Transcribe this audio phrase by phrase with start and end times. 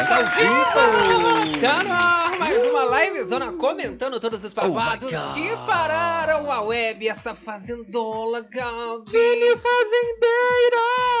[0.00, 1.60] Estamos ao vivo!
[1.60, 5.34] Tá no ar, mais uma livezona comentando todos os babados Oh my God.
[5.34, 9.56] que pararam a web, essa fazendola, Gabi.
[9.56, 10.37] Fazendeira!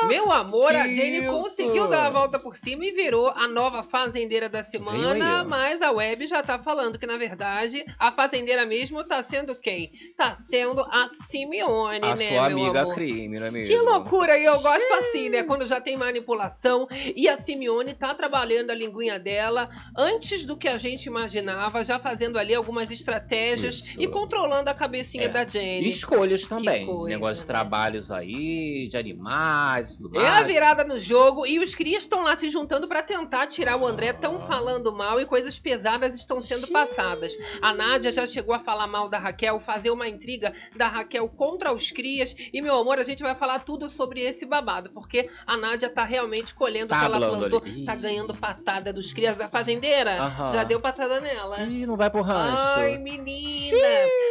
[0.06, 1.26] Meu amor, a Jenny isso?
[1.26, 5.90] conseguiu dar a volta por cima e virou a nova fazendeira da semana, mas a
[5.90, 9.90] web já tá falando que, na verdade, a fazendeira mesmo tá sendo quem?
[10.16, 12.94] Tá sendo a Simeone, A né, sua meu amiga amor?
[12.94, 13.72] crime, não é mesmo?
[13.74, 14.38] Que loucura!
[14.38, 15.42] E eu gosto assim, né?
[15.42, 20.68] Quando já tem manipulação e a Simeone tá trabalhando a linguinha dela antes do que
[20.68, 24.00] a gente imaginava, já fazendo ali algumas estratégias Isso.
[24.02, 25.28] e controlando a cabecinha É.
[25.28, 25.88] da Jenny.
[25.88, 26.86] Escolhas também.
[26.86, 27.46] coisa, Negócio de né?
[27.46, 32.48] trabalhos aí, de animais, É a virada no jogo e os crias estão lá se
[32.48, 34.12] juntando pra tentar tirar o André.
[34.12, 37.36] Tão falando mal e coisas pesadas estão sendo passadas.
[37.62, 41.72] A Nádia já chegou a falar mal da Raquel, fazer uma intriga da Raquel contra
[41.72, 42.34] os crias.
[42.52, 46.04] E, meu amor, a gente vai falar tudo sobre esse babado, porque a Nádia tá
[46.04, 47.62] realmente colhendo o Tá que ela hablando plantou.
[47.62, 47.84] ali.
[47.84, 50.22] Tá ganhando patada dos crias da fazendeira.
[50.22, 50.52] Aham.
[50.52, 51.60] Já deu patada nela.
[51.62, 52.56] Ih, não vai pro rancho.
[52.78, 53.78] Ai, menina!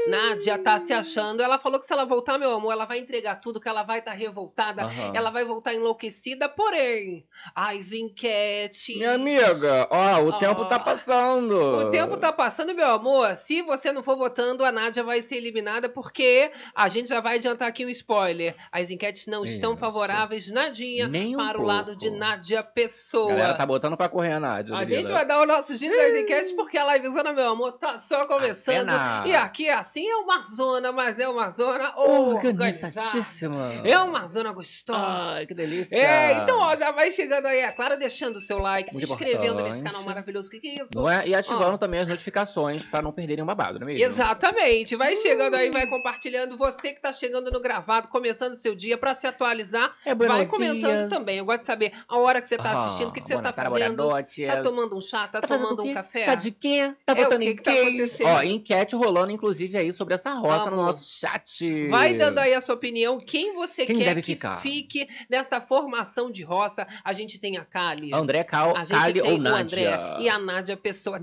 [0.07, 1.41] Nádia tá se achando.
[1.41, 3.99] Ela falou que se ela voltar, meu amor, ela vai entregar tudo, que ela vai
[3.99, 4.83] estar revoltada.
[4.83, 5.11] Aham.
[5.13, 8.95] Ela vai voltar enlouquecida, porém, as enquetes.
[8.95, 10.37] Minha amiga, ó, o Ó.
[10.39, 11.55] tempo tá passando.
[11.57, 13.35] O tempo tá passando, meu amor.
[13.35, 17.35] Se você não for votando, a Nádia vai ser eliminada, porque a gente já vai
[17.35, 18.55] adiantar aqui um spoiler.
[18.71, 19.79] As enquetes não estão Isso.
[19.79, 22.19] favoráveis, nadinha, Nem um para o lado de pouco.
[22.19, 23.29] Nádia A Pessoa.
[23.33, 24.75] galera tá botando pra correr a Nádia.
[24.75, 27.97] A gente vai dar o nosso giro das enquetes porque a livezona, meu amor, tá
[27.97, 28.89] só começando.
[28.89, 29.29] Apenas.
[29.29, 32.47] E aqui, assim, é uma zona, mas é uma zona organizada.
[32.57, 33.73] Organizadíssima.
[33.83, 35.36] É uma zona gostosa.
[35.37, 35.95] Ai, que delícia.
[35.95, 39.13] É, então, ó, já vai chegando aí, é claro, deixando o seu like, Muito se
[39.13, 39.83] inscrevendo nesse importante.
[39.83, 40.49] canal maravilhoso.
[40.49, 40.89] Que que é isso?
[40.95, 41.27] Não é?
[41.27, 41.77] E ativando Ó.
[41.77, 44.07] também as notificações pra não perderem o babado, não é mesmo?
[44.07, 44.95] Exatamente.
[44.95, 46.57] Vai chegando aí, vai compartilhando.
[46.57, 50.45] Você que tá chegando no gravado, começando o seu dia pra se atualizar, É, vai
[50.47, 51.09] comentando dias.
[51.09, 51.37] também.
[51.37, 52.85] Eu gosto de saber a hora que você tá Aham.
[52.85, 54.07] assistindo, o que, que você tá fazendo.
[54.47, 56.25] Tá tomando um chá, tá, fazendo tomando um café.
[56.25, 56.93] Chá de quê?
[57.05, 57.79] Tá É, o votando que em que tá quê?
[57.79, 58.27] acontecendo?
[58.27, 60.85] Ó, enquete rolando, inclusive, aí sobre essa roça no Amor.
[60.87, 61.87] nosso chat.
[61.89, 64.57] Vai dando aí a sua opinião, quem você Quem quer deve que ficar?
[64.61, 66.87] fique nessa formação de roça.
[67.03, 69.95] A gente tem a Kali, André Cal, a gente Kali tem ou o Nádia?
[69.95, 71.19] André e a Nádia Pessoa.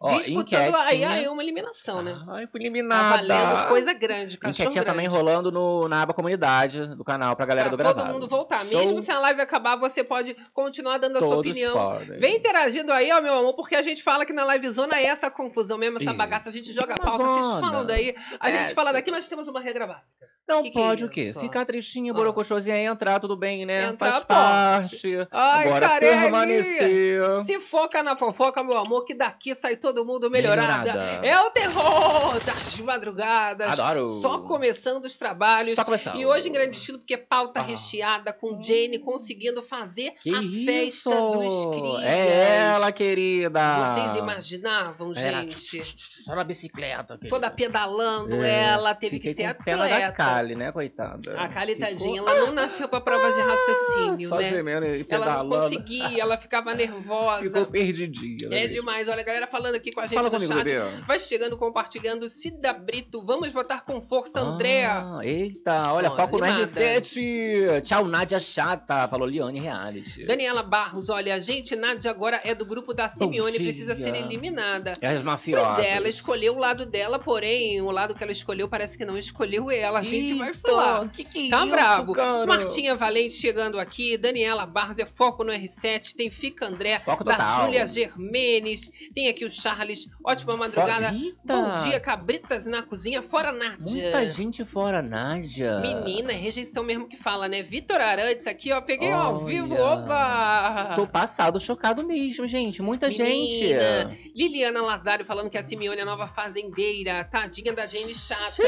[0.00, 2.16] Ó, disputando aí, aí uma eliminação, né?
[2.28, 3.16] Ai, fui Tá eliminada.
[3.16, 4.96] valendo coisa grande, cachorro Enquetinha grande.
[4.96, 8.14] também rolando no, na aba comunidade do canal pra galera pra do todo gravado.
[8.14, 8.64] mundo voltar.
[8.66, 11.72] Mesmo se a live acabar, você pode continuar dando a sua Todos opinião.
[11.74, 12.16] podem.
[12.16, 15.32] Vem interagindo aí, ó, meu amor, porque a gente fala que na livezona é essa
[15.32, 16.48] confusão mesmo, essa bagaça.
[16.48, 17.60] A gente joga a pauta, vocês zona.
[17.60, 18.74] falam daí, a gente É.
[18.74, 20.24] fala daqui, mas temos uma regra básica.
[20.48, 21.22] Não Que que é pode o quê?
[21.22, 21.40] isso?
[21.40, 22.14] Ficar tristinha, Ó.
[22.16, 23.86] borocochosinha, entrar, tudo bem, né?
[23.88, 24.28] Entrar, Faz pode.
[24.28, 25.28] parte.
[25.32, 26.22] Ai, carelinha!
[26.22, 27.20] permanecer.
[27.44, 30.92] Se foca na fofoca, meu amor, que daqui sai todo mundo melhorada.
[30.92, 31.26] Melhorada.
[31.26, 33.78] É o terror das madrugadas.
[33.78, 34.06] Adoro.
[34.06, 35.74] Só começando os trabalhos.
[35.74, 36.16] Só começando.
[36.16, 37.62] E hoje em grande estilo, porque pauta Ah.
[37.62, 40.64] recheada com Jane conseguindo fazer Que a isso?
[41.10, 42.02] festa dos crias.
[42.04, 43.94] É ela, querida.
[43.94, 45.82] Vocês imaginavam, Era gente?
[46.24, 47.14] Só na bicicleta.
[47.16, 47.28] querida.
[47.28, 50.12] Toda pedalando, É, ela teve Fiquei que ser com pena da atleta.
[50.12, 51.38] Kali, né, coitada?
[51.40, 54.48] A Kali, Ficou- tadinha, ela não nasceu pra prova de raciocínio, Só né?
[54.50, 55.04] gemendo e Ela não
[55.48, 55.54] pedalando.
[55.56, 57.42] conseguia, ela ficava nervosa.
[57.42, 58.48] Ficou perdidinha.
[58.48, 59.08] né, É demais.
[59.08, 60.64] Olha, a galera falando aqui com a gente Fala no comigo, chat.
[60.64, 60.80] bebê.
[61.06, 62.28] Vai chegando, compartilhando.
[62.28, 65.04] Cida Brito, vamos votar com força, Andréa.
[65.06, 66.66] Ah, eita, olha, foco no animada.
[66.66, 67.82] R7.
[67.82, 69.06] Tchau, Nádia Chata.
[69.08, 70.24] Falou Liane Reality.
[70.24, 74.94] Daniela Barros, olha, a gente, Nádia agora é do grupo da Simeone, precisa ser eliminada.
[75.00, 75.74] É as mafiosas.
[75.76, 79.04] Pois é, ela escolheu o lado dela, porém, o lado que ela escolheu parece que
[79.04, 80.00] não escolheu ela.
[80.00, 81.08] A gente vai Eita, falar.
[81.08, 82.12] Que que é Tá isso, brabo.
[82.12, 82.46] cara?
[82.46, 87.34] Martinha Valente chegando aqui, Daniela Barros é foco no R7, tem Fica André, Foco da
[87.36, 87.66] total.
[87.66, 91.14] Júlia Germenes, tem aqui o Charles, ótima madrugada.
[91.44, 94.02] Bom dia, cabritas na cozinha, fora Nádia.
[94.02, 95.80] Muita gente fora, Nádia.
[95.80, 97.60] Menina, é rejeição mesmo que fala, né?
[97.60, 99.44] Vitor Arantes aqui, ó, peguei ao Olha.
[99.44, 100.92] vivo, opa!
[100.96, 102.80] Tô passado, chocado mesmo, gente.
[102.80, 103.26] Muita Menina.
[103.26, 104.32] gente.
[104.34, 108.62] Liliana Lazário falando que a Simeone é a nova fazendeira, tadinha da Jane chata.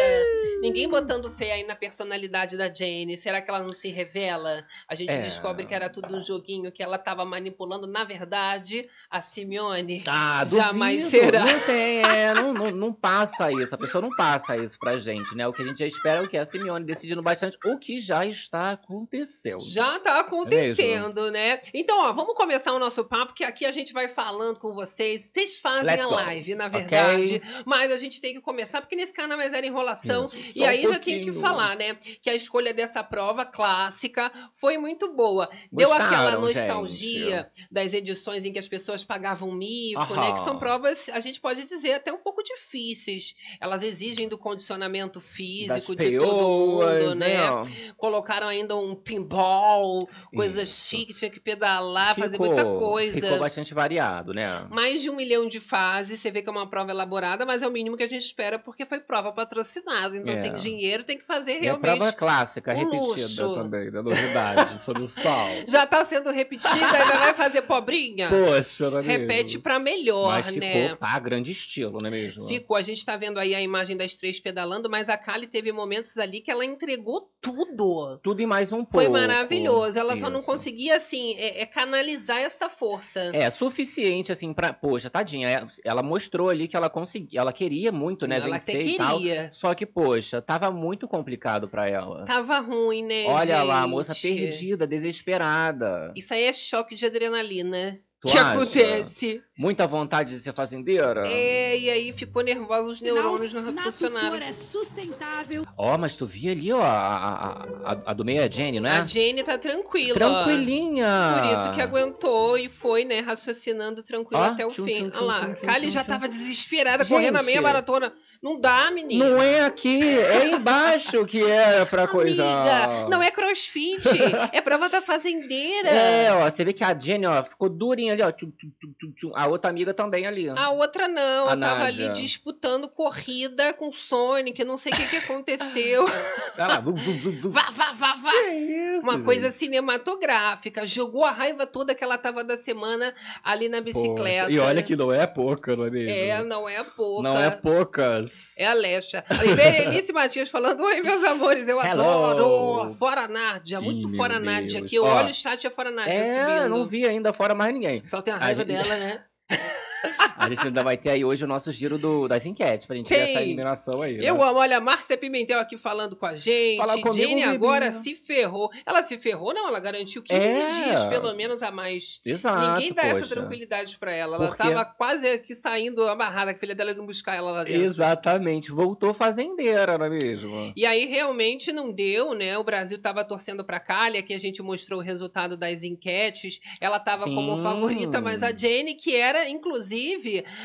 [0.60, 3.16] Ninguém botando fé aí na personalidade da Jane.
[3.16, 4.64] Será que ela não se revela?
[4.86, 5.22] A gente É.
[5.22, 7.86] descobre que era tudo um joguinho que ela tava manipulando.
[7.86, 10.02] Na verdade, a Simeone.
[10.06, 11.10] Ah, Jamais duvido.
[11.10, 11.44] será.
[11.44, 13.74] Não tem, é, não, não, não passa isso.
[13.74, 15.46] A pessoa não passa isso pra gente, né?
[15.46, 16.36] O que a gente já espera é o que?
[16.36, 19.60] A Simeone decidindo bastante o que já está acontecendo.
[19.60, 21.60] Já tá acontecendo, né?
[21.74, 25.30] Então, ó, vamos começar o nosso papo, que aqui a gente vai falando com vocês.
[25.32, 26.14] Vocês fazem Let's a go.
[26.14, 27.42] live, na verdade.
[27.64, 30.26] Mas a gente tem que começar, porque nesse canal é zero enrolação.
[30.26, 31.94] Isso, E só um aí já tem que falar, né?
[32.22, 35.48] Que a escolha dessa prova clássica foi muito boa.
[35.72, 40.28] Deu aquela Gostaram, nostalgia das edições em que as pessoas pagavam mico, né?
[40.28, 40.34] Aham.
[40.34, 43.34] Que são provas provas, a gente pode dizer, até um pouco difíceis.
[43.60, 47.50] Elas exigem do condicionamento físico de todo mundo, né?
[47.50, 47.92] né?
[47.96, 50.88] Colocaram ainda um pinball, coisa Isso.
[50.88, 53.20] chique, tinha que pedalar, fazer muita coisa.
[53.20, 54.66] Ficou bastante variado, né?
[54.70, 57.68] Mais de um milhão de fases, você vê que é uma prova elaborada, mas é
[57.68, 60.16] o mínimo que a gente espera porque foi prova patrocinada.
[60.16, 60.40] Então É.
[60.40, 61.82] tem dinheiro, tem que fazer a realmente.
[61.98, 63.54] prova clássica, um repetida luxo.
[63.54, 65.48] também, da novidade, sobre o sol.
[65.68, 68.28] Já tá sendo repetida, ainda vai fazer pobrinha?
[68.30, 69.62] Poxa, não é Repete mesmo?
[69.62, 70.60] pra melhor, Mas ficou,
[70.98, 72.46] pá, grande estilo, não é mesmo?
[72.46, 75.72] Ficou, a gente tá vendo aí a imagem das três pedalando, mas a Kali teve
[75.72, 78.18] momentos ali que ela entregou tudo.
[78.22, 78.92] Tudo e mais um pouco.
[78.92, 79.98] Foi maravilhoso.
[79.98, 80.46] Ela só não Isso.
[80.46, 83.20] conseguia, assim, é, é canalizar essa força.
[83.34, 84.72] É, suficiente, assim, pra.
[84.72, 85.48] Poxa, tadinha.
[85.48, 87.40] é- Ela mostrou ali que ela conseguia.
[87.40, 88.36] Ela queria muito, né?
[88.36, 89.18] ela vencer e tal.
[89.52, 92.24] Só que, poxa, tava muito complicado pra ela.
[92.24, 93.24] Tava ruim, né?
[93.26, 94.38] Olha lá, a moça gente?
[94.40, 96.12] perdida, desesperada.
[96.16, 97.98] Isso aí é choque de adrenalina.
[98.20, 98.52] Tu que acha?
[98.52, 99.42] acontece.
[99.56, 101.22] Muita vontade de ser fazendeira?
[101.26, 104.36] É, e aí ficou nervosa, os neurônios não na funcionaram.
[104.36, 105.62] é sustentável.
[105.76, 108.78] Ó, mas tu via ali, ó, a, a, a, a do meio é a Jenny,
[108.78, 108.98] não é?
[109.00, 110.14] A Jane tá tranquila.
[110.14, 111.34] Tranquilinha.
[111.38, 114.94] Por isso que aguentou e foi, né, raciocinando tranquilo Ó, até o tchum, fim.
[114.94, 116.10] tchum, Olha tchum, lá, tchum, Kali tchum, já tchum.
[116.12, 117.62] tava desesperada, correndo a meia Gente.
[117.64, 118.12] maratona.
[118.42, 119.22] Não dá, menina.
[119.22, 122.42] Não é aqui, é embaixo que era pra coisa.
[122.42, 124.00] Amiga, não é crossfit,
[124.54, 125.90] é prova da fazendeira.
[125.90, 128.32] É, ó, você vê que a Jenny, ó, ficou durinha ali, ó.
[128.32, 129.32] tchum, tchum, tchum.
[129.34, 130.48] A outra amiga também ali.
[130.48, 130.56] ó.
[130.56, 135.06] A outra não, A ela tava ali disputando corrida com Sonic, não sei o que,
[135.06, 136.06] que aconteceu.
[136.56, 136.80] Lá.
[136.80, 137.50] vu, vu, vu, vu.
[137.50, 138.30] vá, vá, vá, vá.
[138.32, 139.24] Que isso, Uma gente?
[139.26, 140.86] coisa cinematográfica.
[140.86, 143.14] Jogou a raiva toda que ela tava da semana
[143.44, 144.44] ali na bicicleta.
[144.46, 146.16] Poxa, E olha que não é pouca, não é mesmo?
[146.16, 147.22] É, não é pouca.
[147.22, 148.29] Não é poucas.
[148.58, 149.24] É a Lecha.
[149.44, 152.02] E Berenice Matias falando: Oi, meus amores, eu Hello.
[152.30, 152.94] adoro.
[152.94, 154.38] Fora Nádia, muito Ih, fora.
[154.40, 154.90] Deus.
[154.90, 156.24] Que eu Ó, olho o chat e a fora Nádia É,
[156.62, 156.68] subindo.
[156.76, 158.02] não vi ainda fora mais ninguém.
[158.06, 159.24] Só tem a A raiva gente- dela, né?
[160.36, 163.08] A gente ainda vai ter aí hoje o nosso giro do, das enquetes, pra gente
[163.08, 164.16] ver essa eliminação aí.
[164.16, 164.24] né?
[164.24, 166.78] Eu amo, olha, a Márcia Pimentel aqui falando com a gente.
[166.78, 168.70] Fala comigo, Jenny agora se ferrou.
[168.86, 169.52] Ela se ferrou?
[169.52, 170.84] Não, ela garantiu 15 É.
[170.84, 172.20] dias, pelo menos, a mais.
[172.24, 173.34] Exato, Ninguém dá essa poxa.
[173.34, 174.36] tranquilidade pra ela.
[174.36, 177.50] Ela Porque- tava quase aqui saindo amarrada, que a filha dela ia não buscar ela
[177.50, 177.82] lá dentro.
[177.82, 178.70] Exatamente.
[178.70, 180.72] Voltou fazendeira, não é mesmo?
[180.74, 182.56] E aí realmente não deu, né?
[182.56, 186.58] O Brasil tava torcendo pra Cália, que a gente mostrou o resultado das enquetes.
[186.80, 187.62] Ela tava como Sim.
[187.62, 189.89] favorita, mas a Jenny, que era inclusive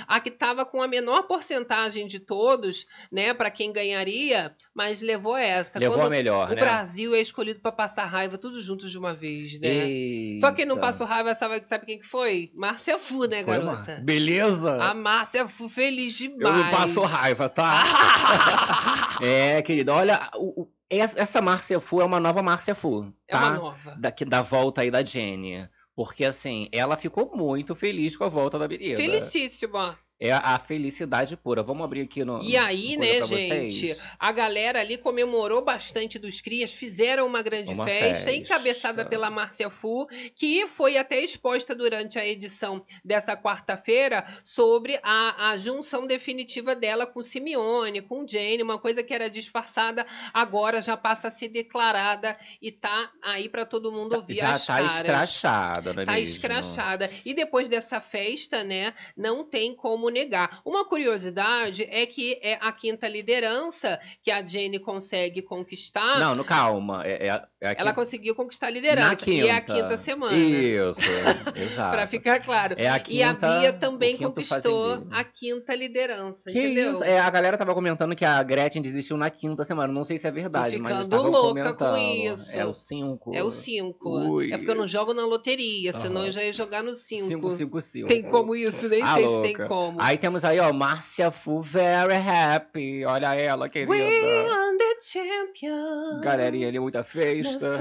[0.07, 5.35] a que tava com a menor porcentagem de todos, né, Pra quem ganharia, mas levou
[5.37, 5.79] essa.
[5.79, 6.61] Levou Quando a melhor, o né?
[6.61, 9.67] Brasil é escolhido pra passar raiva tudo juntos de uma vez, né?
[9.67, 10.39] Eita.
[10.41, 12.51] Só quem não passou raiva sabe, sabe quem que foi?
[12.55, 13.71] Márcia Fu, né, Foi, garota?
[13.75, 13.99] Márcia?
[14.01, 14.81] Beleza?
[14.83, 16.55] A Márcia Fu feliz Eu demais.
[16.57, 17.83] não passo raiva, tá?
[19.21, 23.39] é, querida, olha, o- essa, essa Márcia Fu é uma nova Márcia Fu, é tá?
[23.39, 23.95] uma nova.
[23.97, 25.67] Da, que- da volta aí da Jenny.
[25.95, 28.97] Porque, assim, ela ficou muito feliz com a volta da menina.
[28.97, 29.97] Felicíssima.
[30.17, 31.61] É a, felicidade pura.
[31.61, 32.41] Vamos abrir aqui no.
[32.41, 34.05] E aí, né, gente, vocês.
[34.17, 38.31] a galera ali comemorou bastante dos crias, fizeram uma grande Uma festa, festa.
[38.33, 45.49] encabeçada pela Márcia Fu, que foi até exposta durante a edição dessa quarta-feira sobre a,
[45.49, 50.95] a junção definitiva dela com Simeone, com Jane, uma coisa que era disfarçada, agora já
[50.95, 54.95] passa a ser declarada e tá aí pra todo mundo ouvir Já as tá caras.
[54.95, 56.27] escrachada, não é Tá mesmo?
[56.29, 57.11] escrachada.
[57.25, 60.61] E depois dessa festa, né, não tem como negar.
[60.65, 66.19] Uma curiosidade é que é a quinta liderança que a Jenny consegue conquistar.
[66.19, 67.03] Não, no, calma.
[67.05, 69.23] É, é, é Ela conseguiu conquistar a na liderança.
[69.25, 69.45] quinta.
[69.45, 70.35] E é a quinta semana.
[70.35, 70.99] Isso,
[71.55, 71.91] exato.
[71.91, 72.75] Pra ficar claro.
[72.77, 75.15] É a e a quinta- Bia também conquistou fazendeiro.
[75.15, 76.93] a quinta liderança, Que entendeu?
[76.93, 77.03] isso?
[77.03, 79.91] É, a galera tava comentando que a Gretchen desistiu na quinta semana.
[79.91, 82.33] Não sei se é verdade, mas ficando estavam louca com comentando.
[82.39, 82.55] isso.
[82.57, 83.35] É o 5.
[83.35, 84.09] É o 5.
[84.29, 84.51] Ui.
[84.53, 86.27] É porque eu não jogo na loteria, senão Aham.
[86.27, 87.27] eu já ia jogar no 5.
[87.27, 88.07] 5, 5, 5.
[88.07, 88.87] Tem como isso?
[88.89, 89.47] Nem Ah, sei se louca.
[89.47, 89.94] tem como.
[89.99, 93.05] Aí temos aí, ó, Márcia Fu, very happy.
[93.05, 93.91] Olha ela, querida.
[93.91, 96.21] We are the champions.
[96.21, 97.79] Galerinha ali, muita festa.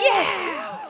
[0.00, 0.88] Yeah!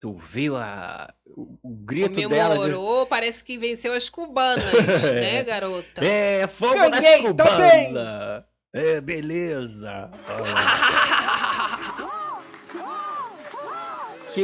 [0.00, 2.60] Tu viu a, o, o grito dela de...
[2.62, 4.64] Comemorou, parece que venceu as cubanas,
[5.12, 6.02] né, garota?
[6.02, 8.44] É, fogo Ganhei nas cubanas.
[8.72, 10.10] É, beleza.
[14.32, 14.40] que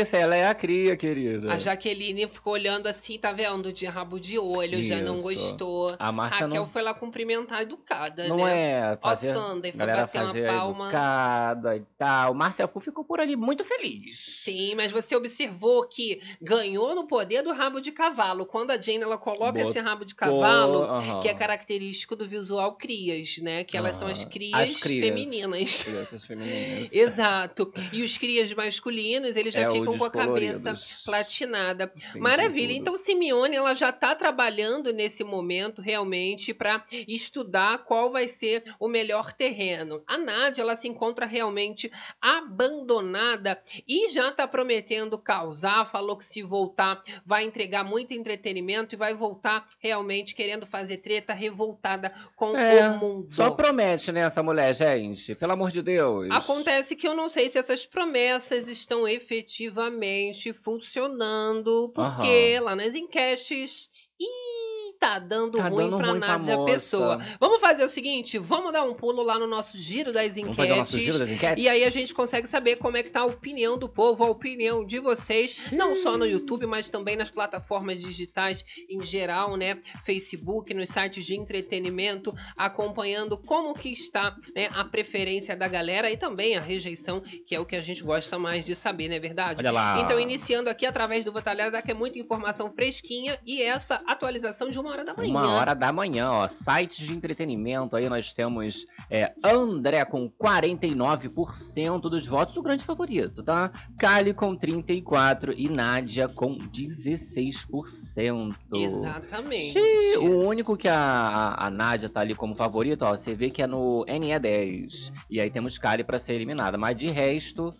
[0.00, 1.52] isso, ela é a cria, querida.
[1.52, 3.72] A Jaqueline ficou olhando assim, tá vendo?
[3.72, 5.24] De rabo de olho, já não Isso.
[5.24, 5.96] gostou.
[5.98, 8.70] A Márcia Raquel não, foi lá cumprimentar educada, não né?
[8.70, 9.32] é Ó, fazer...
[9.32, 10.84] Sander, foi galera bater uma palma.
[10.84, 12.34] educada e tal.
[12.34, 14.18] Márcia Fu ficou por ali muito feliz.
[14.18, 18.46] Sim, mas você observou que ganhou no poder do rabo de cavalo.
[18.46, 22.76] Quando a Jane ela coloca Botou, esse rabo de cavalo, que é característico do visual
[22.76, 23.64] crias, né?
[23.64, 25.06] Que elas são as crias, As crias.
[25.08, 25.82] femininas.
[25.82, 26.92] Crianças femininas.
[26.92, 27.72] Exato.
[27.92, 31.92] E os crias masculinos, meninos, eles já É, ficam com a cabeça platinada.
[31.96, 32.68] Entendi Maravilha.
[32.68, 32.78] tudo.
[32.80, 38.88] Então, Simeone, ela já está trabalhando nesse momento realmente para estudar qual vai ser o
[38.88, 40.02] melhor terreno.
[40.06, 41.90] A Nádia, ela se encontra realmente
[42.20, 45.86] abandonada e já está prometendo causar.
[45.86, 51.32] Falou que se voltar vai entregar muito entretenimento e vai voltar realmente querendo fazer treta
[51.32, 53.30] revoltada com É, o mundo.
[53.30, 55.34] Só promete, né, essa mulher, gente?
[55.34, 56.28] Pelo amor de Deus.
[56.30, 63.90] Acontece que eu não sei se essas promessas estão efetivamente funcionando, porque lá nas enquetes.
[64.20, 64.65] Ih,
[64.98, 66.72] tá dando Tá ruim dando pra ruim pra Nádia moça.
[66.72, 67.20] Pessoa.
[67.40, 70.72] Vamos fazer o seguinte: vamos dar um pulo lá no nosso giro das Vamos fazer
[70.72, 71.18] o nosso giro enquetes.
[71.18, 71.64] das enquetes?
[71.64, 74.28] E aí a gente consegue saber como é que tá a opinião do povo, a
[74.28, 79.78] opinião de vocês, não só no YouTube, mas também nas plataformas digitais em geral, né?
[80.04, 86.16] Facebook, nos sites de entretenimento, acompanhando como que está né, a preferência da galera e
[86.16, 89.20] também a rejeição, que é o que a gente gosta mais de saber, não é
[89.20, 89.60] verdade?
[89.60, 90.00] Olha lá.
[90.00, 94.78] Então, iniciando aqui através do Batalhada, que é muita informação fresquinha e essa atualização de
[94.78, 95.30] uma hora da manhã.
[95.30, 96.48] Uma hora da manhã, ó.
[96.48, 103.42] Sites de entretenimento aí nós temos é, André com 49% dos votos, o grande favorito,
[103.42, 103.70] tá?
[103.98, 108.54] Kali com 34% e Nádia com 16%.
[108.72, 109.78] Exatamente.
[110.18, 113.62] O único que a, a, a Nádia tá ali como favorito, ó, você vê que
[113.62, 115.12] é no NE10.
[115.30, 117.70] E aí temos Kali pra ser eliminada, mas de resto,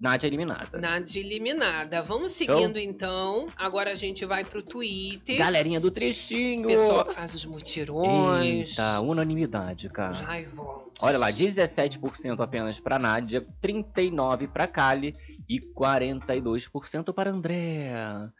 [0.00, 0.80] Nádia eliminada.
[0.80, 2.00] Nádia eliminada.
[2.00, 3.48] Vamos seguindo então.
[3.54, 5.36] Agora a gente vai pro Twitter.
[5.36, 6.66] Galerinha do trechinho.
[6.66, 8.70] Pessoal que faz os mutirões.
[8.70, 10.12] Eita, unanimidade, cara.
[10.12, 10.94] Os raivosos.
[11.02, 15.14] Olha lá, 17% apenas pra Nádia, 39% pra Kali
[15.46, 17.92] e 42% para André.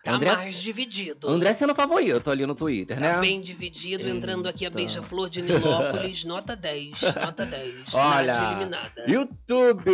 [0.02, 1.29] Tá André, mais dividido.
[1.29, 3.21] André sendo favorito ali no Twitter, Tá né?
[3.21, 4.76] bem dividido, entrando aqui a Eita.
[4.79, 7.95] Beija-Flor de Nilópolis, nota 10, nota 10.
[7.95, 9.05] Olha, Nádia eliminada.
[9.07, 9.90] YouTube,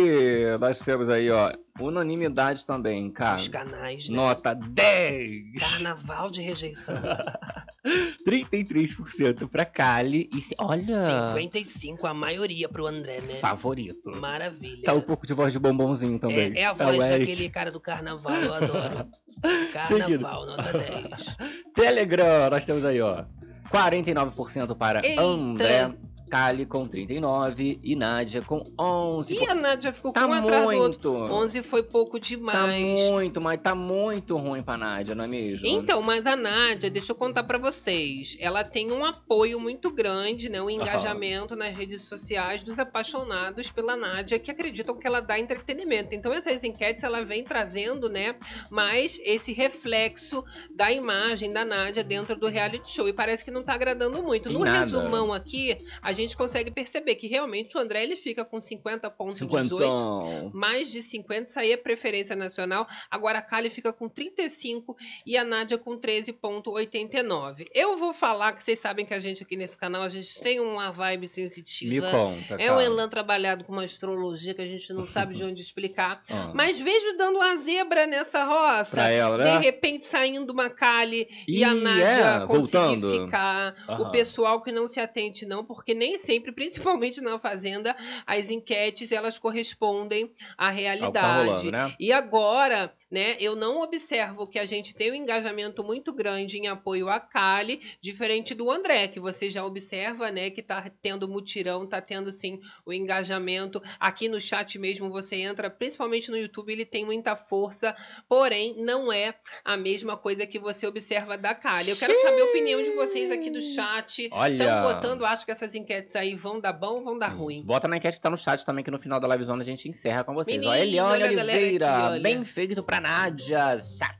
[0.59, 3.35] nós temos aí, ó, unanimidade também, cara.
[3.35, 4.15] Os canais, né?
[4.15, 5.59] Nota 10!
[5.59, 6.95] Carnaval de rejeição.
[8.27, 13.35] 33% pra Kali e, se- olha, 55, a maioria pro André, né?
[13.39, 14.11] favorito.
[14.19, 14.83] Maravilha.
[14.83, 16.53] Tá um pouco de voz de bombonzinho também.
[16.57, 19.07] É, é a o voz daquele cara do carnaval, eu adoro.
[19.71, 21.37] Carnaval, nota 10.
[21.73, 23.23] Telegram, nós temos aí, ó.
[23.71, 25.21] 49% para Eita.
[25.21, 25.93] André,
[26.29, 29.35] Kali com 39 e Nádia com 11.
[29.35, 31.11] E a Nádia ficou tá com um atrás do outro.
[31.13, 31.33] muito.
[31.33, 32.99] 11 foi pouco Tá demais.
[33.11, 35.65] muito, mas tá muito ruim pra Nádia, não é mesmo?
[35.67, 40.49] Então, mas a Nádia, deixa eu contar pra vocês, ela tem um apoio muito grande,
[40.49, 45.39] né, um engajamento nas redes sociais dos apaixonados pela Nádia que acreditam que ela dá
[45.39, 46.13] entretenimento.
[46.13, 48.35] Então, essas enquetes ela vem trazendo, né,
[48.69, 50.43] mais esse reflexo
[50.75, 54.49] da imagem da Nádia dentro do reality show e parece que não tá agradando muito.
[54.49, 54.79] Em No nada.
[54.79, 60.51] resumão aqui, a gente consegue perceber que realmente o André ele fica com 50.18 Cinquentão.
[60.53, 62.87] mais de 50, isso aí é preferência nacional.
[63.09, 64.95] Agora a Kali fica com 35
[65.25, 67.67] e a Nádia com 13,89.
[67.73, 70.59] Eu vou falar que vocês sabem que a gente aqui nesse canal, a gente tem
[70.59, 72.09] uma vibe Me sensitiva.
[72.09, 75.61] conta, É um elan trabalhado com uma astrologia que a gente não sabe de onde
[75.61, 76.21] explicar.
[76.29, 79.01] Ah, Mas vejo dando uma zebra nessa roça.
[79.09, 79.57] ela, De né?
[79.59, 83.25] repente saindo uma Kali e, a Ih, Nádia é, conseguir voltando.
[83.25, 83.75] ficar.
[83.99, 87.95] O pessoal que não se atente, não, porque nem sempre, principalmente na Fazenda,
[88.27, 91.47] as enquetes elas correspondem à tá realidade.
[91.47, 91.95] rolando, né?
[91.99, 96.67] E agora, né, eu não observo que a gente tem um engajamento muito grande em
[96.67, 101.87] apoio à Kali, diferente do André, que você já observa, né, que tá tendo mutirão,
[101.87, 103.81] tá tendo sim o engajamento.
[103.99, 107.95] Aqui no chat mesmo você entra, principalmente no YouTube, ele tem muita força,
[108.27, 109.33] porém não é
[109.63, 111.89] a mesma coisa que você observa da Kali.
[111.89, 114.29] Eu quero saber a opinião de vocês aqui do chat.
[114.31, 114.63] Olha.
[114.63, 117.63] Estão votando, acho que essas enquetes aí vão dar bom ou vão dar ruim?
[117.63, 119.87] Bota na enquete que tá no chat também, que no final da livezona a gente
[119.89, 120.57] encerra com vocês.
[120.65, 122.21] ó, Menino, Eliane olha galera Oliveira, aqui, olha.
[122.21, 124.17] bem feito pra Nádia, chata.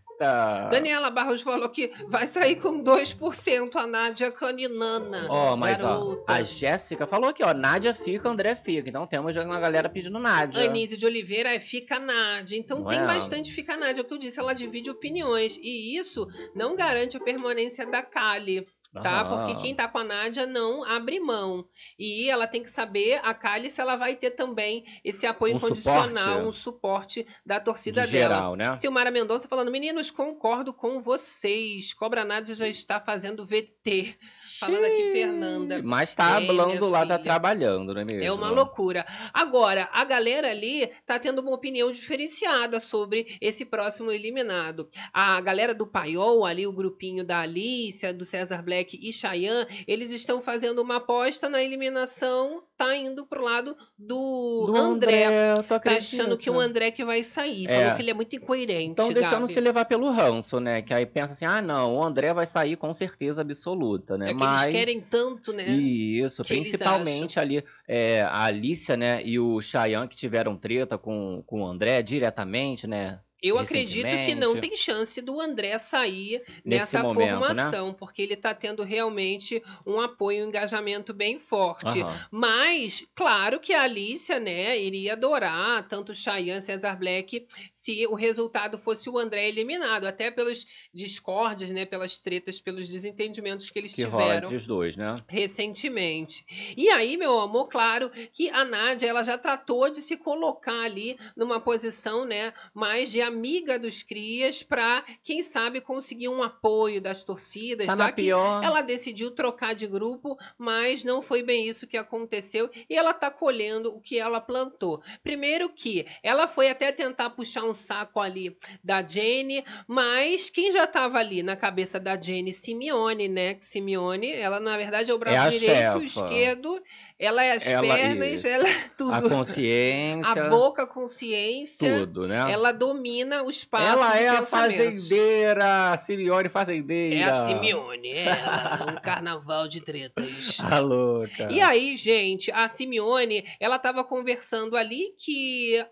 [0.71, 5.27] Daniela Barros falou que vai sair com 2% a Nádia Caninana.
[5.29, 6.23] Ó, mas Garota.
[6.27, 8.89] ó, a Jéssica falou aqui, ó, Nádia fica, André fica.
[8.89, 10.63] Então temos uma galera pedindo Nádia.
[10.67, 12.57] Anísio de Oliveira é fica Nádia.
[12.57, 13.05] Então Não tem é?
[13.05, 14.01] bastante fica Nádia.
[14.01, 15.57] É o que eu disse, ela divide opiniões.
[15.61, 18.65] E isso não garante a permanência da Kali.
[19.01, 19.21] Tá?
[19.21, 19.45] Aham.
[19.45, 21.67] Porque quem tá com a Nádia não abre mão.
[21.97, 25.57] E ela tem que saber, a Kali, se ela vai ter também esse apoio Um
[25.57, 26.47] incondicional, suporte.
[26.47, 28.35] um suporte da torcida De dela.
[28.35, 28.75] geral, né?
[28.75, 31.93] Silmara Mendonça falando, meninos, concordo com vocês.
[31.93, 34.15] Cobra Nádia já está fazendo VT.
[34.59, 35.81] Falando aqui, Fernanda.
[35.83, 38.23] Mas tá Ei, falando lá, tá trabalhando, não é mesmo?
[38.23, 39.05] É uma loucura.
[39.33, 44.87] Agora, a galera ali tá tendo uma opinião diferenciada sobre esse próximo eliminado.
[45.13, 49.65] A galera do Paiol, ali, o grupinho da Alicia, do César Black Black e Cheyenne,
[49.87, 55.25] eles estão fazendo uma aposta na eliminação, tá indo pro lado do, Do André.
[55.25, 57.65] André, Tá achando que o André que vai sair.
[57.67, 57.81] É.
[57.81, 59.53] Falou que ele é muito incoerente, Então deixando Gabi.
[59.53, 60.81] se levar pelo ranço, né?
[60.81, 64.29] Que aí pensa assim, ah não, o André vai sair com certeza absoluta, né?
[64.29, 64.63] É que Mas...
[64.63, 65.67] eles querem tanto, né?
[65.67, 71.43] Isso, que principalmente ali é, a Alicia, né, e o Cheyenne que tiveram treta com,
[71.45, 73.19] com o André diretamente, né?
[73.41, 77.29] Eu acredito que não tem chance do André sair nessa momento, né?
[77.29, 82.01] formação, porque ele tá tendo realmente um apoio, um engajamento bem forte.
[82.01, 82.27] Aham.
[82.31, 88.79] Mas, claro que a Alicia, né, iria adorar tanto Cheyenne, Cesar Black, se o resultado
[88.79, 94.03] fosse o André eliminado, até pelos discórdias, né, pelas tretas, pelos desentendimentos que eles Que
[94.05, 95.15] tiveram os dois, né?
[95.27, 96.43] recentemente.
[96.75, 101.17] E aí, meu amor, claro que a Nádia, ela já tratou de se colocar ali
[101.35, 107.23] numa posição, né, mais de amiga dos crias para quem sabe conseguir um apoio das
[107.23, 108.63] torcidas, Tá já que pior.
[108.63, 113.29] ela decidiu trocar de grupo, mas não foi bem isso que aconteceu e ela tá
[113.29, 115.01] colhendo o que ela plantou.
[115.23, 120.87] Primeiro que ela foi até tentar puxar um saco ali da Jenny, mas quem já
[120.87, 122.51] tava ali na cabeça da Jenny?
[122.51, 123.53] Simeone, né?
[123.55, 126.03] Que Simeone, ela na verdade é o braço a direito, chefa.
[126.03, 126.81] esquerdo,
[127.19, 128.47] ela é as Ela- pernas, isso.
[128.47, 129.29] ela é A tudo.
[129.29, 132.51] consciência, A boca, a consciência, tudo, né?
[132.51, 137.15] ela domina os passos Ela é a fazendeira, a Simeone fazendeira.
[137.15, 140.57] É a Simeone, é ela, um carnaval de tretas.
[140.61, 141.47] A louca.
[141.51, 145.83] E aí, gente, a Simeone, ela tava conversando ali que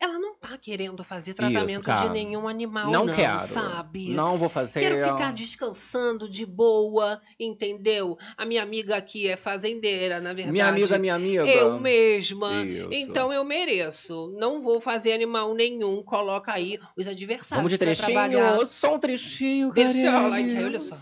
[0.00, 2.08] ela não tá querendo fazer tratamento de cara.
[2.08, 3.38] nenhum animal, não, não, quero.
[3.38, 4.12] sabe?
[4.14, 4.80] Não vou fazer.
[4.80, 8.16] Quero ficar descansando de boa, entendeu?
[8.34, 10.52] A minha amiga aqui é fazendeira, na verdade.
[10.52, 11.46] Minha amiga, minha amiga.
[11.46, 12.50] Eu mesma.
[12.64, 12.88] Isso.
[12.90, 14.32] Então eu mereço.
[14.38, 16.02] Não vou fazer animal nenhum.
[16.02, 18.06] Coloca aí os adversários Vamos de trechinho?
[18.06, 18.66] trabalhar.
[18.66, 20.98] Só um trechinho, Deixa eu lá, então, olha só.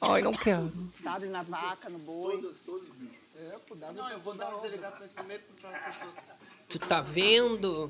[0.00, 0.72] Ai, não quero.
[1.02, 2.48] Sabe, na vaca, no boi.
[3.94, 6.33] Não, eu vou dar as delegações primeiro para as pessoas.
[6.74, 7.88] Tu tá vendo?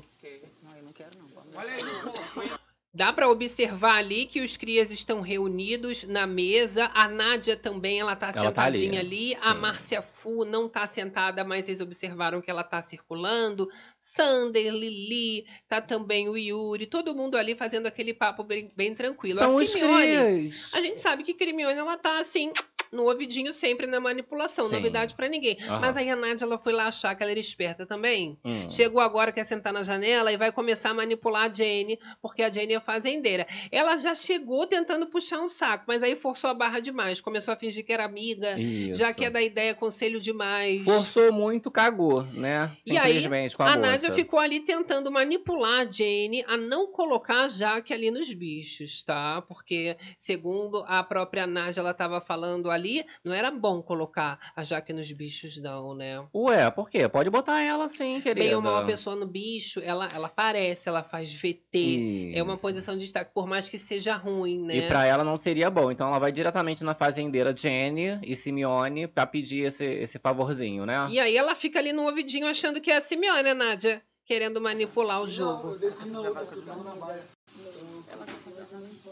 [0.61, 1.25] Não, eu não quero não.
[1.55, 2.51] Olha aí,
[2.93, 6.91] Dá pra observar ali que os crias estão reunidos na mesa.
[6.93, 9.35] A Nádia também, ela tá Ela tá ali, sentadinha ali.
[9.41, 9.59] A sim.
[9.59, 13.67] Márcia Fu não tá sentada, mas vocês observaram que ela tá circulando.
[13.99, 16.85] Sander, Lili, tá também o Yuri.
[16.85, 19.39] Todo mundo ali fazendo aquele papo bem, bem tranquilo.
[19.39, 20.71] São a os Simeone, crias.
[20.75, 22.53] a gente sabe que Crimione, ela tá assim,
[22.91, 24.67] no ouvidinho sempre na manipulação.
[24.67, 24.73] Sim.
[24.75, 25.57] Novidade pra ninguém.
[25.63, 25.79] Aham.
[25.79, 28.37] Mas aí a Nádia, ela foi lá achar que ela era esperta também.
[28.43, 28.69] Hum.
[28.69, 32.51] Chegou agora, quer sentar na janela e vai começar a manipular a Jane, porque a
[32.51, 33.47] Jane é fazendeira.
[33.71, 37.21] Ela já chegou tentando puxar um saco, mas aí forçou a barra demais.
[37.21, 38.97] Começou a fingir que era amiga, Isso.
[38.99, 40.83] já quer dar ideia, conselho demais.
[40.83, 42.71] Forçou muito, cagou, né?
[42.85, 43.81] E aí, Simplesmente com a, A moça.
[43.81, 49.03] Nádia ficou ali tentando manipular a Jane a não colocar a Jaque ali nos bichos,
[49.03, 49.41] tá?
[49.47, 52.84] Porque, segundo a própria Nádia, ela tava falando ali,
[53.23, 56.25] não era bom colocar a Jaque nos bichos, não, né?
[56.33, 57.07] Ué, por quê?
[57.07, 58.45] Pode botar ela sim, querida.
[58.45, 62.33] Bem ou mal a pessoa no bicho, ela, ela aparece, ela faz VT.
[62.35, 62.61] É uma Isso.
[62.61, 64.77] posição de destaque, por mais que seja ruim, né?
[64.77, 65.91] E pra ela não seria bom.
[65.91, 71.05] Então ela vai diretamente na fazendeira Jenny e Simeone pra pedir esse, esse favorzinho, né?
[71.09, 74.01] E aí ela fica ali no ouvidinho achando que é a Simeone, né, Nádia?
[74.25, 75.77] Querendo manipular o jogo.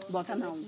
[0.08, 0.60] Bota não.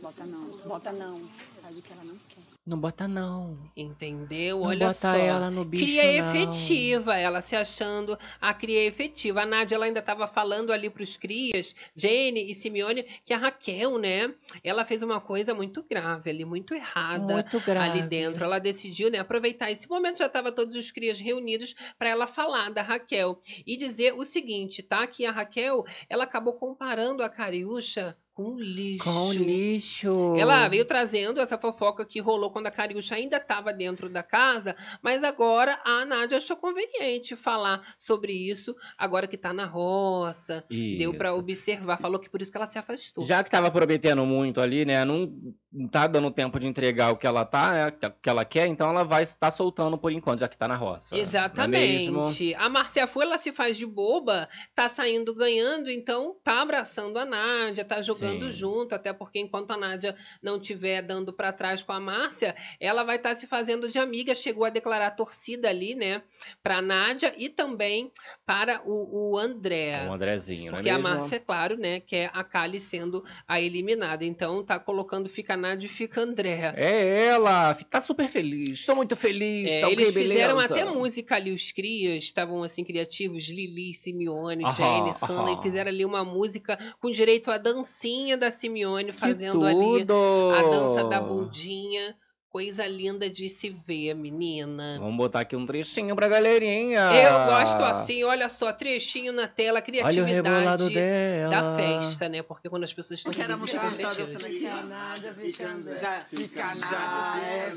[0.00, 0.58] Bota não.
[0.66, 1.20] Bota não.
[1.62, 2.42] Sabe que ela não quer.
[2.64, 3.58] Não bota não.
[3.76, 4.60] Entendeu?
[4.60, 5.16] Não Olha bota só.
[5.16, 6.30] ela no bicho, cria não.
[6.30, 9.42] efetiva, ela se achando a cria efetiva.
[9.42, 13.98] A Nádia ela ainda estava falando ali pros crias, Jenny e Simeone, que a Raquel,
[13.98, 14.32] né?
[14.62, 17.34] Ela fez uma coisa muito grave ali, muito errada.
[17.34, 17.98] Muito grave.
[17.98, 18.44] ali dentro.
[18.44, 22.70] Ela decidiu, né, aproveitar esse momento, já estava todos os crias reunidos para ela falar
[22.70, 25.04] da Raquel e dizer o seguinte, tá?
[25.06, 29.04] Que a Raquel, ela acabou comparando a Cariúcha com lixo.
[29.04, 30.34] Com lixo.
[30.38, 34.74] Ela veio trazendo essa fofoca que rolou quando a Cariúcha ainda estava dentro da casa,
[35.02, 40.64] mas agora a Nádia achou conveniente falar sobre isso, agora que tá na roça.
[40.70, 41.38] Deu para Isso.
[41.38, 43.24] observar, falou que por isso que ela se afastou.
[43.24, 45.04] Já que tava prometendo muito ali, né?
[45.04, 45.32] Não,
[45.72, 47.88] não tá dando tempo de entregar o que ela tá, né?
[47.88, 50.76] O que ela quer, então ela vai estar soltando por enquanto, já que tá na
[50.76, 51.16] roça.
[51.16, 51.20] É?
[51.20, 52.54] Exatamente.
[52.56, 57.24] A Marcia Fu, ela se faz de boba, tá saindo ganhando, então tá abraçando a
[57.24, 58.52] Nádia, tá jogando Sim.
[58.52, 63.02] junto, até porque enquanto a Nádia não tiver dando pra trás com a Márcia, ela
[63.02, 66.22] vai estar se fazendo de amiga, chegou a declarar torcida ali, né,
[66.62, 68.12] pra Nádia e também
[68.44, 70.06] para o, o André.
[70.06, 70.98] O Andrezinho, não é Porque a?
[70.98, 74.24] Márcia, é claro, né, quer a Kali sendo a eliminada.
[74.24, 76.74] Então tá colocando, fica a Nádia fica André.
[76.76, 78.80] É ela, tá super feliz.
[78.80, 79.70] Estou muito feliz.
[79.70, 80.74] É, tá eles fizeram beleza.
[80.74, 85.90] até música ali, os crias estavam assim criativos, Lili, Simeone, Aham, Jane, Sandra, e fizeram
[85.90, 92.16] ali uma música com direito à dancinha da Simeone, fazendo ali a dança da bundinha.
[92.52, 94.98] Coisa linda de se ver, menina.
[95.00, 97.00] Vamos botar aqui um trechinho pra galerinha.
[97.14, 101.50] Eu gosto assim, olha só, trechinho na tela, Olha o rebolado criatividade dela.
[101.50, 102.42] da festa, né?
[102.42, 104.36] Porque quando as pessoas estão felizes, ficam gostosa festivas.
[104.36, 104.82] essa daqui, ó.
[104.84, 105.96] Nádia fechando.
[105.96, 107.70] Já fica na é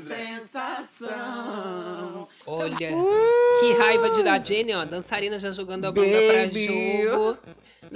[1.00, 2.28] sensação.
[2.46, 2.76] Olha,
[3.60, 6.66] que raiva de dar Jenny, ó, dançarina já jogando a bunda Baby.
[6.66, 7.38] pra jogo.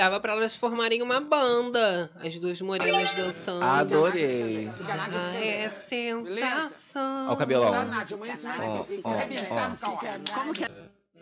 [0.00, 3.62] Dava pra elas formarem uma banda, as duas morenas dançando.
[3.62, 4.72] Adorei.
[4.78, 7.26] Já é sensação.
[7.26, 7.70] Olha o cabelão.
[9.78, 10.06] Cauá.
[10.34, 10.70] Como que é?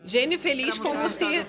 [0.05, 1.45] Jenny feliz como se,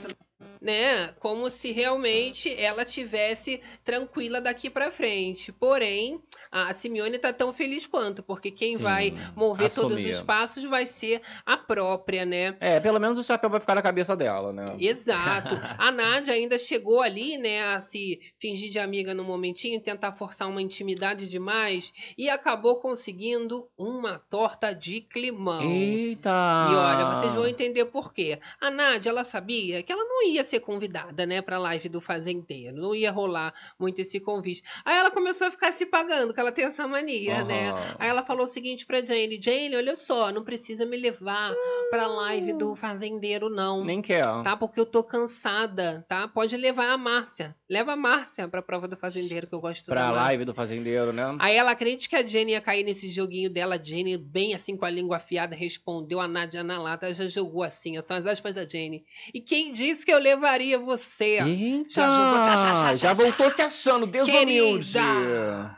[0.62, 5.52] né, como se realmente ela tivesse tranquila daqui pra frente.
[5.52, 10.12] Porém, a Simeone tá tão feliz quanto, porque quem Sim, vai mover todos assumir.
[10.12, 12.58] os passos vai ser a própria, né?
[12.60, 14.76] É, pelo menos o chapéu vai ficar na cabeça dela, né?
[14.80, 15.56] Exato.
[15.78, 20.48] A Nádia ainda chegou ali, né, a se fingir de amiga no momentinho, tentar forçar
[20.50, 25.62] uma intimidade demais e acabou conseguindo uma torta de climão.
[25.62, 26.30] Eita!
[26.30, 28.40] E olha, vocês vão entender por quê.
[28.60, 32.76] A Nádia, ela sabia que ela não ia ser convidada, né, pra live do Fazendeiro.
[32.78, 34.64] Não ia rolar muito esse convite.
[34.84, 37.70] Aí ela começou a ficar se pagando, que ela tem essa mania, né?
[37.70, 37.96] Aham.
[38.00, 41.54] Aí ela falou o seguinte pra Jane: Jane, olha só, não precisa me levar
[41.90, 43.84] pra live do Fazendeiro, não.
[43.84, 44.24] Nem quer.
[44.44, 44.56] Tá?
[44.56, 46.28] Porque eu tô cansada, tá?
[46.28, 47.56] Pode levar a Márcia.
[47.70, 51.14] Leva a Márcia pra prova do Fazendeiro, que eu gosto da Pra live do fazendeiro,
[51.14, 51.38] né?
[51.38, 53.76] Aí ela acredita que a Jenny ia cair nesse joguinho dela.
[53.76, 57.14] A Jenny, bem assim com a língua afiada, respondeu a Nádia na lata.
[57.14, 59.06] Já jogou assim, ó, são as aspas da Jenny.
[59.32, 61.40] E quem disse que eu levaria você?
[61.44, 61.90] Eita!
[61.92, 64.92] Já jogou, tchá, tchá, tchá, Já tchá, voltou se achando, desumilde.
[64.92, 65.78] Querida!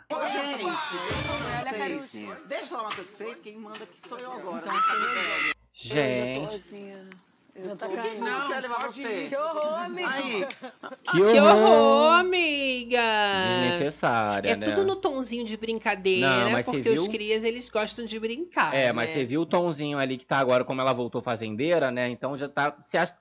[1.72, 4.64] Gente, deixa eu falar uma coisa pra vocês, quem manda aqui sou eu agora.
[5.74, 6.62] Gente,
[7.54, 9.28] Eu tô Quem não quer levar você?
[9.28, 10.10] Que horror, amigo.
[10.10, 10.48] Aí,
[11.04, 11.58] que Que horror!
[11.58, 13.02] horror, amiga!
[13.60, 14.66] Desnecessária, É né?
[14.66, 17.12] tudo no tonzinho de brincadeira, Não, mas porque os viu?
[17.12, 18.74] crias, eles gostam de brincar.
[18.74, 19.16] É, mas né?
[19.16, 22.08] você viu o tomzinho ali que tá agora, como ela voltou fazendeira, né?
[22.10, 23.12] Então já tá se ach...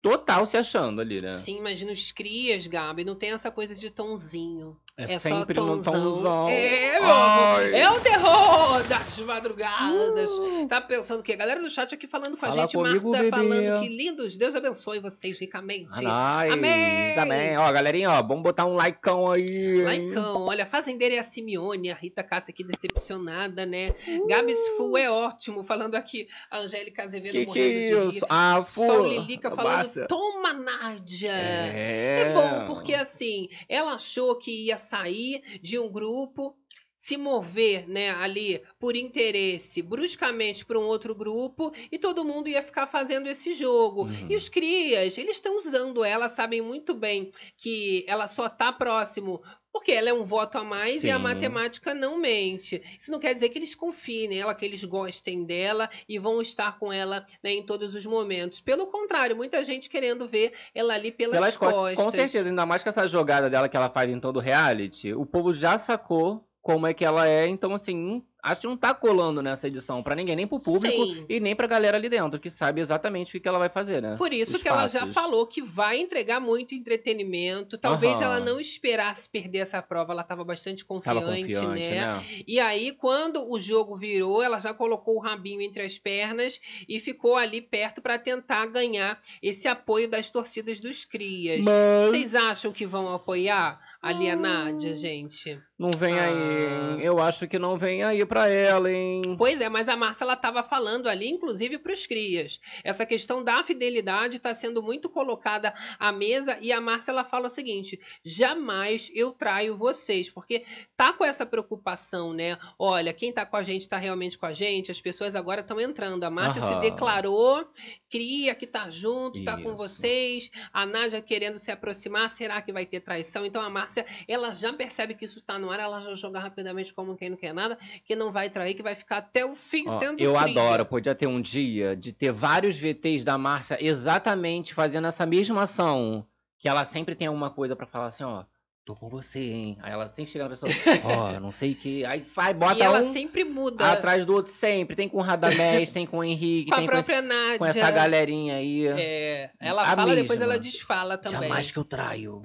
[0.00, 1.32] total se achando ali, né?
[1.32, 4.78] Sim, imagina os crias, Gabi, não tem essa coisa de tonzinho.
[4.96, 5.92] É, É, só sempre no tonzão.
[5.92, 6.48] tomzão.
[6.48, 7.60] É, meu amor.
[7.60, 7.70] Ai.
[7.72, 7.74] Uh.
[7.74, 10.30] É o terror das madrugadas.
[10.68, 11.34] Tá pensando o quê?
[11.34, 12.76] Galera do chat aqui falando com a Fala gente.
[12.76, 13.30] comigo, Marta bebê.
[13.30, 14.36] falando que lindos.
[14.36, 15.88] Deus abençoe vocês ricamente.
[15.96, 16.06] Nice.
[16.06, 17.18] Amém.
[17.18, 17.58] Amém.
[17.58, 19.82] Ó, galerinha, ó, vamos botar um likeão aí.
[19.82, 23.92] Laicão, olha, fazendeira é a Simeone, a Rita Cássia aqui decepcionada, né?
[24.28, 28.16] Gabs Fu é ótimo, falando aqui, a Angélica Azevedo Que que morrendo é de rir.
[28.18, 28.26] isso?
[28.30, 28.86] Ah, fu.
[28.86, 30.06] Sol Lilica falando, Márcia.
[30.06, 31.32] toma Nádia!
[31.32, 32.20] É.
[32.20, 36.56] É bom, porque assim, ela achou que ia sair de um grupo,
[36.96, 42.62] se mover, né, ali por interesse, bruscamente para um outro grupo, e todo mundo ia
[42.62, 44.04] ficar fazendo esse jogo.
[44.04, 44.28] Uhum.
[44.30, 49.42] E os crias, eles estão usando ela, sabem muito bem que ela só tá próximo
[49.74, 51.22] porque ela é um voto a mais e a Sim.
[51.22, 52.80] matemática não mente.
[52.96, 56.78] Isso não quer dizer que eles confiem nela, que eles gostem dela e vão estar
[56.78, 58.60] com ela né, em todos os momentos.
[58.60, 61.74] Pelo contrário, muita gente querendo ver ela ali pelas, Pelas costas.
[61.74, 62.04] costas.
[62.04, 65.26] Com certeza, ainda mais com essa jogada dela que ela faz em todo reality, o
[65.26, 68.92] povo já sacou como é que ela é, então assim, não- acho que não tá
[68.94, 71.26] colando nessa edição pra ninguém, nem pro público Sim.
[71.28, 74.00] e nem pra galera ali dentro, que sabe exatamente o que que ela vai fazer,
[74.02, 74.16] né?
[74.18, 77.76] Por isso Os que ela já falou que vai entregar muito entretenimento.
[77.78, 78.22] Talvez Aham.
[78.24, 82.06] ela não esperasse perder essa prova, ela estava bastante confiante, Tava confiante, né?
[82.06, 82.24] né?
[82.46, 86.98] E aí, quando o jogo virou, ela já colocou o rabinho entre as pernas e
[87.00, 91.64] ficou ali perto para tentar ganhar esse apoio das torcidas dos crias.
[91.64, 95.60] Mas Vocês acham que vão apoiar ali a Nádia, gente?
[95.76, 96.94] não vem aí, Ah.
[96.94, 97.00] hein?
[97.02, 99.34] Eu acho que não vem aí pra ela, hein?
[99.36, 102.60] Pois é, mas a Márcia ela estava falando ali, inclusive para os crias.
[102.84, 107.48] Essa questão da fidelidade está sendo muito colocada à mesa e a Márcia ela fala
[107.48, 110.64] o seguinte: jamais eu traio vocês, porque
[110.96, 112.56] tá com essa preocupação, né?
[112.78, 114.90] Olha, quem tá com a gente tá realmente com a gente.
[114.90, 116.24] As pessoas agora estão entrando.
[116.24, 116.80] A Márcia se Aham.
[116.80, 117.66] declarou,
[118.10, 119.76] cria que tá junto, tá com Isso.
[119.76, 120.50] vocês.
[120.72, 123.44] A Nádia querendo se aproximar, será que vai ter traição?
[123.44, 123.93] Então a Márcia,
[124.26, 127.36] ela já percebe que isso tá no ar, ela já joga rapidamente como quem não
[127.36, 130.34] quer nada, que não vai trair, que vai ficar até o fim Ó, sendo eu
[130.34, 130.60] cria.
[130.62, 135.62] adoro, podia ter um dia de ter vários VTs da Márcia exatamente fazendo essa mesma
[135.62, 136.26] ação.
[136.58, 138.44] Que ela sempre tem alguma coisa pra falar assim, ó.
[138.84, 139.78] Tô com você, hein?
[139.80, 140.70] Aí ela sempre chega na pessoa,
[141.04, 142.04] ó, não sei o que.
[142.04, 144.94] Aí vai, bota E ela um sempre muda atrás do outro sempre.
[144.94, 147.58] Tem com o Radamés, tem com o Henrique, com a tem com, esse- própria Nádia.
[147.58, 148.86] com essa galerinha aí.
[148.88, 150.54] É, ela A fala, depois mesma.
[150.54, 151.40] ela desfala também.
[151.40, 152.42] Jamais que eu traio.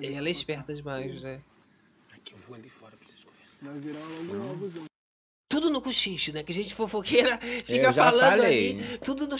[0.00, 1.40] Ela é esperta demais, né?
[2.14, 3.72] Aqui eu vou ali fora pra vocês conversarem.
[3.72, 4.87] Vai virar logo um ovozão.
[5.48, 6.42] Tudo no cochicho, né?
[6.42, 8.70] Que a gente fofoqueira fica Eu já falando falei.
[8.72, 8.98] ali.
[8.98, 9.36] Tudo no.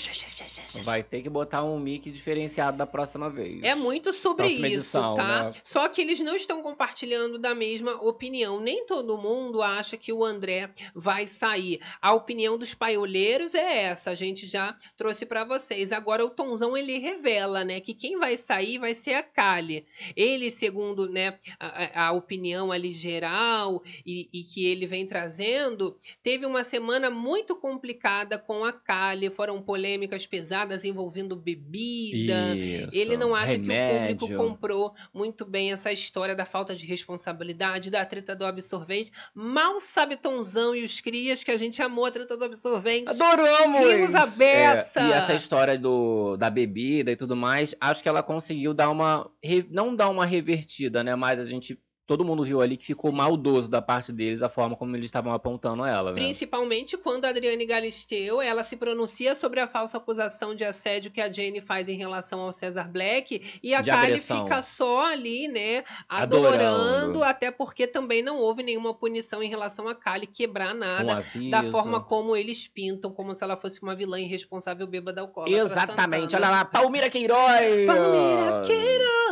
[0.85, 3.63] Vai ter que botar um mic diferenciado da próxima vez.
[3.63, 5.45] É muito sobre Próxima isso, edição, tá?
[5.45, 5.53] né?
[5.63, 8.59] Só que eles não estão compartilhando da mesma opinião.
[8.61, 11.79] Nem todo mundo acha que o André vai sair.
[12.01, 15.93] A opinião dos paioleiros é essa, a gente já trouxe pra vocês.
[15.93, 19.85] Agora o Tonzão ele revela, né, que quem vai sair vai ser a Kali.
[20.17, 25.95] Ele, segundo, né, a, a- a opinião ali geral e, e que ele vem trazendo,
[26.23, 29.31] teve uma semana muito complicada com a Kali.
[29.31, 32.57] Foram polêmicas pesadas envolvendo bebida.
[32.57, 32.89] Isso.
[32.93, 34.19] Ele não acha que o Remédio.
[34.19, 39.11] público comprou muito bem essa história da falta de responsabilidade, da treta do absorvente.
[39.35, 43.11] Mal sabe Tonzão e os crias que a gente amou a treta do absorvente.
[43.11, 43.93] Adoramos!
[43.93, 45.01] Rimos a beça!
[45.01, 48.91] É, e essa história do, da bebida e tudo mais, acho que ela conseguiu dar
[48.91, 49.31] uma.
[49.71, 51.15] Não dar uma revertida, né?
[51.15, 51.79] Mas a gente.
[52.09, 55.31] Todo mundo viu ali que ficou maldoso da parte deles a forma como eles estavam
[55.31, 56.15] apontando ela, né?
[56.21, 61.21] Principalmente quando a Adriane Galisteu, ela se pronuncia sobre a falsa acusação de assédio que
[61.21, 64.43] a Jane faz em relação ao César Black e a De Kylie agressão.
[64.45, 67.25] fica só ali, né, adorando, Adorando.
[67.25, 71.51] até porque também não houve nenhuma punição em relação a Kylie quebrar Um nada aviso.
[71.51, 75.59] da forma como eles pintam, como se ela fosse uma vilã irresponsável bêbada alcoólatra.
[75.59, 76.35] Exatamente.
[76.35, 77.87] Olha lá, Palmira Queiroz!
[77.87, 79.28] Palmira Queiroz!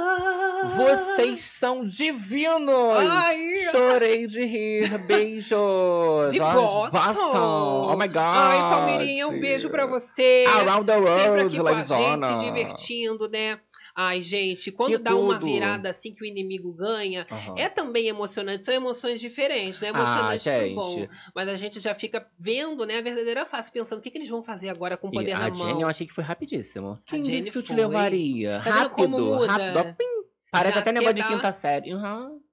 [0.74, 2.96] Vocês são divinos!
[2.98, 3.38] Ai,
[3.70, 4.88] Chorei de rir.
[5.06, 6.32] Beijos!
[6.32, 7.92] De Boston!
[7.92, 8.16] Oh my God!
[8.16, 10.44] Ai, Palmeirinha, um beijo pra você!
[10.48, 13.58] Around the Sempre world, aqui com a gente, se divertindo, né?
[13.98, 15.46] Ai, gente, quando dá uma tudo.
[15.46, 17.54] virada assim que o inimigo ganha, Aham.
[17.56, 18.62] é também emocionante.
[18.62, 19.88] São emoções diferentes, né?
[19.94, 20.74] Ah, Emocionante pro gente.
[20.74, 21.06] bom.
[21.34, 24.28] Mas a gente já fica vendo, né, a verdadeira face, pensando o que, que eles
[24.28, 25.80] vão fazer agora com o E poder a na Jenny mão.
[25.80, 26.98] eu achei que foi rapidíssimo.
[27.06, 28.60] Quem Jenny disse que eu te levaria?
[28.62, 29.46] Tá rápido, como muda?
[29.52, 29.78] rápido.
[29.78, 30.25] ó, pim.
[30.58, 31.94] Parece Já até negócio de quinta série.
[31.94, 32.45] Uhum.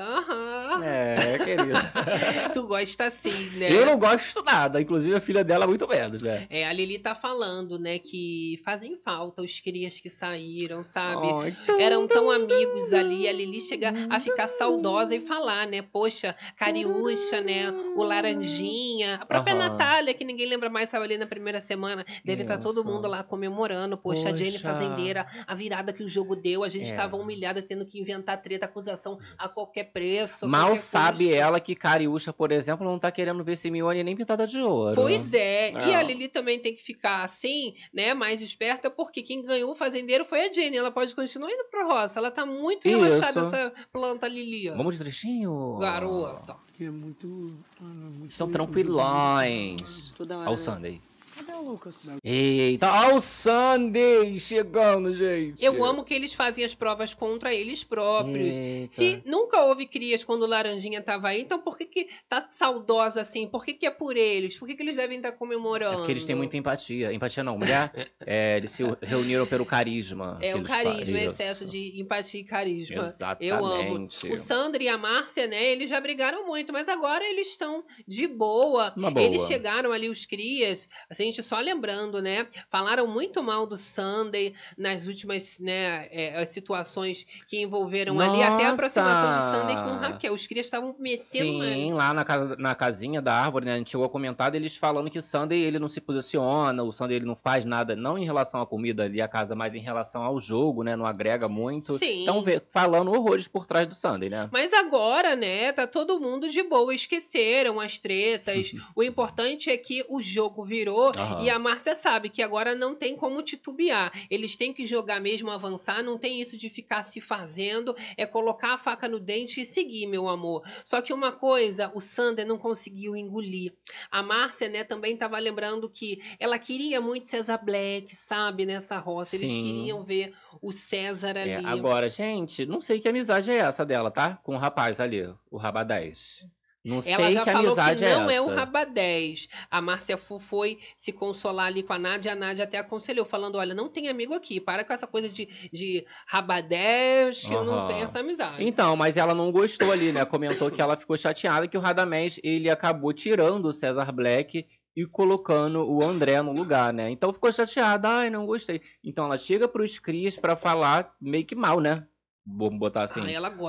[0.00, 0.82] Aham.
[0.82, 1.92] É, querida.
[2.54, 3.70] Tu gosta assim, né?
[3.70, 4.80] Eu não gosto nada.
[4.80, 6.46] Inclusive a filha dela muito menos, né?
[6.50, 11.28] É, a Lili tá falando, né, que fazem falta os crias que saíram, sabe?
[11.66, 15.82] Tum, Eram tão amigos ali, a Lili chega a ficar saudosa e falar, né?
[15.82, 17.70] Poxa, Cariúcha, né?
[17.96, 19.68] O Laranjinha, a própria Aham.
[19.68, 22.04] Natália, que ninguém lembra mais, saiu ali na primeira semana.
[22.24, 22.84] Deve estar todo Isso.
[22.88, 23.96] mundo lá comemorando.
[23.98, 24.68] Poxa, a Jenny Poxa.
[24.68, 26.90] Fazendeira, a virada que o jogo deu, a gente É.
[26.90, 30.48] estava humilhada, tendo que inventar treta, acusação a qualquer preço.
[30.48, 31.34] Mal sabe custo.
[31.40, 34.94] ela que Cariúcha, por exemplo, não tá querendo ver Simeone nem pintada de ouro.
[34.94, 35.72] Pois é.
[35.72, 35.94] E É.
[35.96, 38.14] a Lili também tem que ficar assim, né?
[38.14, 40.76] Mais esperta, porque quem ganhou o fazendeiro foi a Jenny.
[40.76, 42.18] Ela pode continuar indo pro roça.
[42.18, 43.54] Ela tá muito relaxada, Isso.
[43.54, 44.70] essa planta Lili.
[44.70, 44.76] ó.
[44.76, 45.78] Vamos de trechinho?
[45.78, 46.56] Garota.
[46.72, 47.52] Que é muito.
[47.80, 50.12] ah, muito São tranquilões.
[50.16, 50.48] Toda hora.
[50.48, 50.56] Ao?
[50.56, 51.00] Sunday.
[51.40, 51.94] Cadê o Lucas?
[52.22, 55.64] Eita, ao Sunday chegando, gente.
[55.64, 58.58] Eu amo que eles fazem as provas contra eles próprios.
[58.58, 58.92] Eita.
[58.92, 63.22] Se nunca houve crias quando o Laranjinha tava aí, então por que que tá saudosa
[63.22, 63.46] assim?
[63.46, 64.58] Por que que é por eles?
[64.58, 65.96] Por que que eles devem estar É comemorando?
[65.96, 67.10] porque eles têm muita empatia.
[67.10, 67.90] Empatia não, mulher.
[68.26, 70.38] É, eles se reuniram pelo carisma.
[70.42, 71.24] É o carisma, fazem.
[71.24, 73.02] excesso de empatia e carisma.
[73.02, 73.48] Exatamente.
[73.48, 74.08] Eu amo.
[74.30, 78.28] O Sandro e a Márcia, né, eles já brigaram muito, mas agora eles estão de
[78.28, 78.92] boa.
[78.94, 79.24] Uma boa.
[79.24, 84.54] Eles chegaram ali, os crias, assim, gente só lembrando, né, falaram muito mal do Sunday
[84.76, 89.60] nas últimas, né, é, situações que envolveram ali, até a aproximação de Nossa!
[89.60, 90.34] Sunday com Raquel.
[90.34, 91.64] Os crias estavam metendo...
[91.64, 93.74] Sim, lá na, casa, na casinha da árvore, né?
[93.74, 97.16] A gente chegou a comentar deles falando que Sunday ele não se posiciona, o Sunday
[97.16, 100.22] ele não faz nada, não em relação à comida ali, a casa, mas em relação
[100.22, 100.96] ao jogo, né?
[100.96, 101.98] Não agrega muito.
[101.98, 102.22] Sim.
[102.22, 104.48] Então, falando horrores por trás do Sunday, né?
[104.52, 108.72] Mas agora, né, tá todo mundo de boa, esqueceram as tretas.
[108.94, 111.44] o importante é que o jogo virou Aham.
[111.44, 114.12] e a Márcia sabe que agora não tem como titubear.
[114.30, 118.74] Eles têm que jogar mesmo, avançar, não tem isso de ficar se fazendo, é colocar
[118.74, 120.62] a faca no dente e seguir, meu amor.
[120.84, 123.74] Só que uma coisa, o Sander não conseguiu engolir.
[124.10, 129.36] A Márcia, né, também tava lembrando que ela queria muito César Black, sabe, nessa roça.
[129.36, 129.64] Eles Sim.
[129.64, 131.50] queriam ver o César ali.
[131.50, 134.36] É, agora, gente, não sei que amizade é essa dela, tá?
[134.42, 136.44] Com o rapaz ali, o Rabadés.
[136.82, 139.48] Não Ela sei já que falou que não é é, 10.
[139.70, 142.32] A Márcia Fu foi se consolar ali com a Nádia.
[142.32, 144.60] A Nádia até aconselhou, falando: olha, não tem amigo aqui.
[144.60, 147.88] Para com essa coisa de, de Raba 10, que não Aham.
[147.88, 148.64] tem essa amizade.
[148.64, 150.24] Então, mas ela não gostou ali, né?
[150.24, 154.66] Comentou que ela ficou chateada que o Radamés, ele acabou tirando o César Black
[154.96, 157.10] e colocando o André no lugar, né?
[157.10, 158.80] Então ficou chateada, ai, não gostei.
[159.04, 162.06] Então ela chega pros crias pra falar meio que mal, né?
[162.46, 163.24] Vamos botar assim, ah,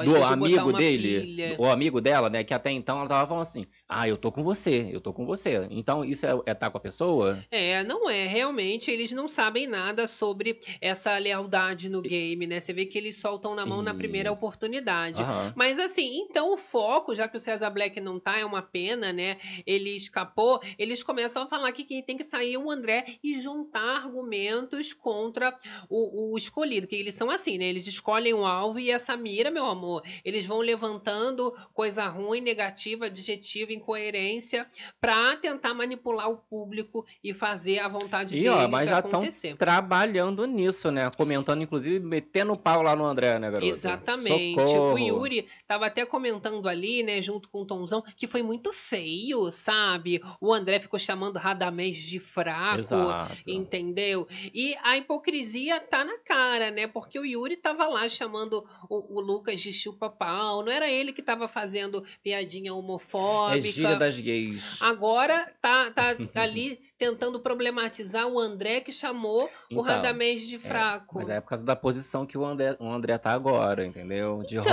[0.06, 1.56] do amigo dele, pilha.
[1.60, 2.44] o amigo dela, né?
[2.44, 5.26] Que até então ela tava falando assim: ah, eu tô com você, eu tô com
[5.26, 5.68] você.
[5.70, 7.46] Então isso é, é tá com a pessoa?
[7.52, 8.26] É, não é.
[8.26, 12.62] Realmente, eles não sabem nada sobre essa lealdade no game, né?
[12.62, 14.38] Você vê que eles soltam na mão na primeira Isso.
[14.38, 15.22] oportunidade.
[15.22, 15.54] Aham.
[15.58, 19.12] Mas assim, então o foco, já que o César Black não tá, é uma pena,
[19.12, 19.38] né?
[19.68, 23.38] Ele escapou, eles começam a falar que quem tem que sair é o André e
[23.42, 25.54] juntar argumentos contra
[25.90, 26.88] o, o escolhido.
[26.88, 27.66] Que eles são assim, né?
[27.66, 33.08] Eles escolhem o alvo e essa mira, meu amor, eles vão levantando coisa ruim, negativa,
[33.08, 34.68] adjetiva, incoerência,
[35.00, 39.20] pra tentar manipular o público e fazer a vontade E deles ó, mas já estão
[39.20, 39.56] acontecer.
[39.58, 41.10] trabalhando nisso, né?
[41.18, 43.70] Comentando, inclusive, metendo o pau lá no André, né, garoto?
[43.72, 44.62] Exatamente.
[44.62, 44.94] Socorro.
[44.94, 49.50] O Yuri tava até comentando ali, né, junto com o Tomzão, que foi muito feio,
[49.52, 50.22] sabe?
[50.40, 52.80] O André ficou chamando Radamés de fraco.
[52.80, 53.38] Exato.
[53.48, 54.28] Entendeu?
[54.54, 56.88] E a hipocrisia tá na cara, né?
[56.88, 60.64] Porque o Yuri tava lá chamando o, o Lucas de chupa-pau.
[60.64, 63.71] Não era ele que tava fazendo piadinha É homofóbica.
[63.72, 64.82] Gíria das gays.
[64.82, 71.16] Agora tá, tá ali tentando problematizar o André que chamou o Então, Radamés de fraco.
[71.18, 74.44] Mas é por causa da posição que o André, o André tá agora, entendeu?
[74.48, 74.72] De Então,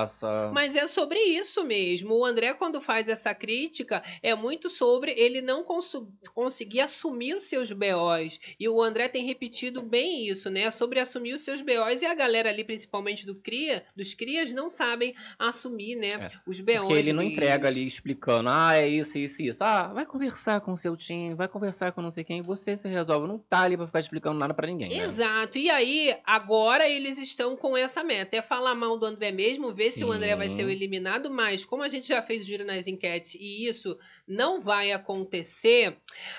[0.00, 0.50] roça.
[0.52, 2.14] Mas é sobre isso mesmo.
[2.18, 7.44] O André, quando faz essa crítica, é muito sobre ele não consu- conseguir assumir os
[7.44, 8.40] seus BOs.
[8.58, 10.72] E o André tem repetido bem isso, né?
[10.72, 12.02] Sobre assumir os seus BOs.
[12.02, 16.08] E a galera ali, principalmente do Cria, dos Crias, não sabem assumir, né?
[16.14, 16.78] É, Os BOs.
[16.80, 17.34] Porque ele não deles.
[17.34, 19.62] entrega ali explicando, ah, é isso, isso, isso.
[19.62, 21.59] Ah, vai conversar com o seu time, vai conversar
[21.92, 23.26] com não sei quem, você se resolve.
[23.26, 24.88] Não tá ali pra ficar explicando nada pra ninguém.
[24.90, 25.04] né?
[25.04, 25.58] Exato.
[25.58, 28.36] E aí, agora eles estão com essa meta.
[28.36, 30.72] É falar mal do André mesmo, ver se o André vai ser o Sim.
[30.72, 34.92] eliminado, mas como a gente já fez o giro nas enquetes e isso não vai
[34.92, 35.96] acontecer,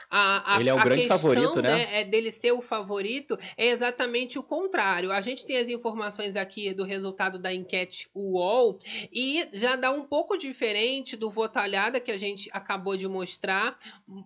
[0.09, 1.99] a, a, Ele é o a grande questão, favorito, né?
[1.99, 5.11] É dele ser o favorito é exatamente o contrário.
[5.11, 8.79] A gente tem as informações aqui do resultado da enquete UOL
[9.11, 13.77] e já dá um pouco diferente do votalhada que a gente acabou de mostrar,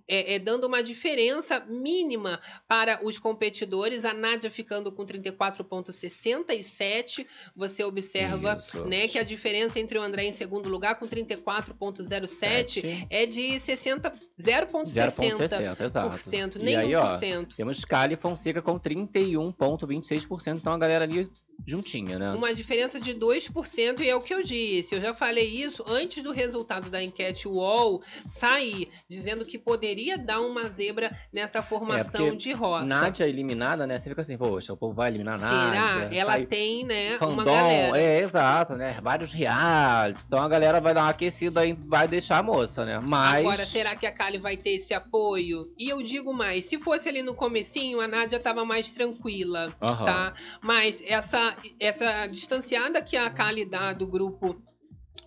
[0.08, 4.06] é, é dando uma diferença mínima para os competidores.
[4.06, 7.26] A Nádia ficando com 34,67.
[7.56, 8.86] Você observa Isso.
[8.86, 13.08] né, que a diferença entre o André em segundo lugar com 34,07 Sete.
[13.10, 15.48] é de 60, 0,60%.
[15.48, 16.60] 0,60, exato.
[16.60, 17.48] Nem E aí, ó, 1%.
[17.56, 21.30] temos Cali Fonseca com 31,26%, então a galera ali
[21.65, 22.30] juntinha, né?
[22.32, 24.96] Uma diferença de 2%, e é o que eu disse.
[24.96, 30.41] Eu já falei isso antes do resultado da enquete UOL sair, dizendo que poderia dar
[30.41, 32.86] uma zebra nessa formação É, de roça.
[32.86, 34.00] Nádia eliminada, né?
[34.00, 35.50] Você fica assim, poxa, o povo vai eliminar Será?
[35.72, 36.18] Nádia.
[36.20, 38.02] Ela Aí, tem, né, uma fandom, galera.
[38.02, 38.98] é, exato, né?
[39.02, 40.26] Vários realities.
[40.26, 43.00] Então a galera vai dar uma aquecida aí, vai deixar a moça, né?
[43.02, 43.39] Mas.
[43.46, 45.74] Agora, será que a Kali vai ter esse apoio?
[45.78, 50.06] E eu digo mais, se fosse ali no comecinho, a Nádia tava mais tranquila, Aham.
[50.06, 50.34] tá?
[50.62, 51.45] Mas essa,
[51.80, 54.62] essa distanciada que a Kali dá do grupo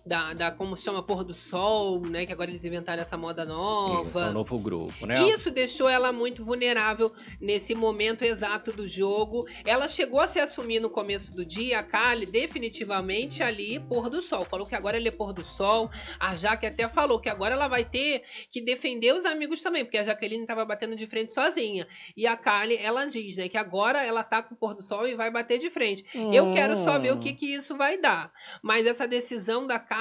[0.09, 2.25] da, da como se chama, Pôr do Sol, né?
[2.25, 4.29] Que agora eles inventaram essa moda Isso, é nova.
[4.29, 5.21] um novo grupo, né?
[5.29, 9.47] Isso deixou ela muito vulnerável nesse momento exato do jogo.
[9.63, 14.19] Ela chegou a se assumir no começo do dia, a Kali, definitivamente ali, pôr do
[14.21, 14.43] sol.
[14.43, 15.91] Falou que agora ele é pôr do sol.
[16.19, 19.97] A Jaque até falou que agora ela vai ter que defender os amigos também, porque
[19.99, 21.87] a Jaqueline tava batendo de frente sozinha.
[22.17, 25.07] E a Kali, ela diz, né, que agora ela tá com o pôr do sol
[25.07, 26.03] e vai bater de frente.
[26.33, 27.19] Eu quero só ver o Hum.
[27.19, 28.31] que, que isso vai dar.
[28.63, 29.98] Mas essa decisão da Kali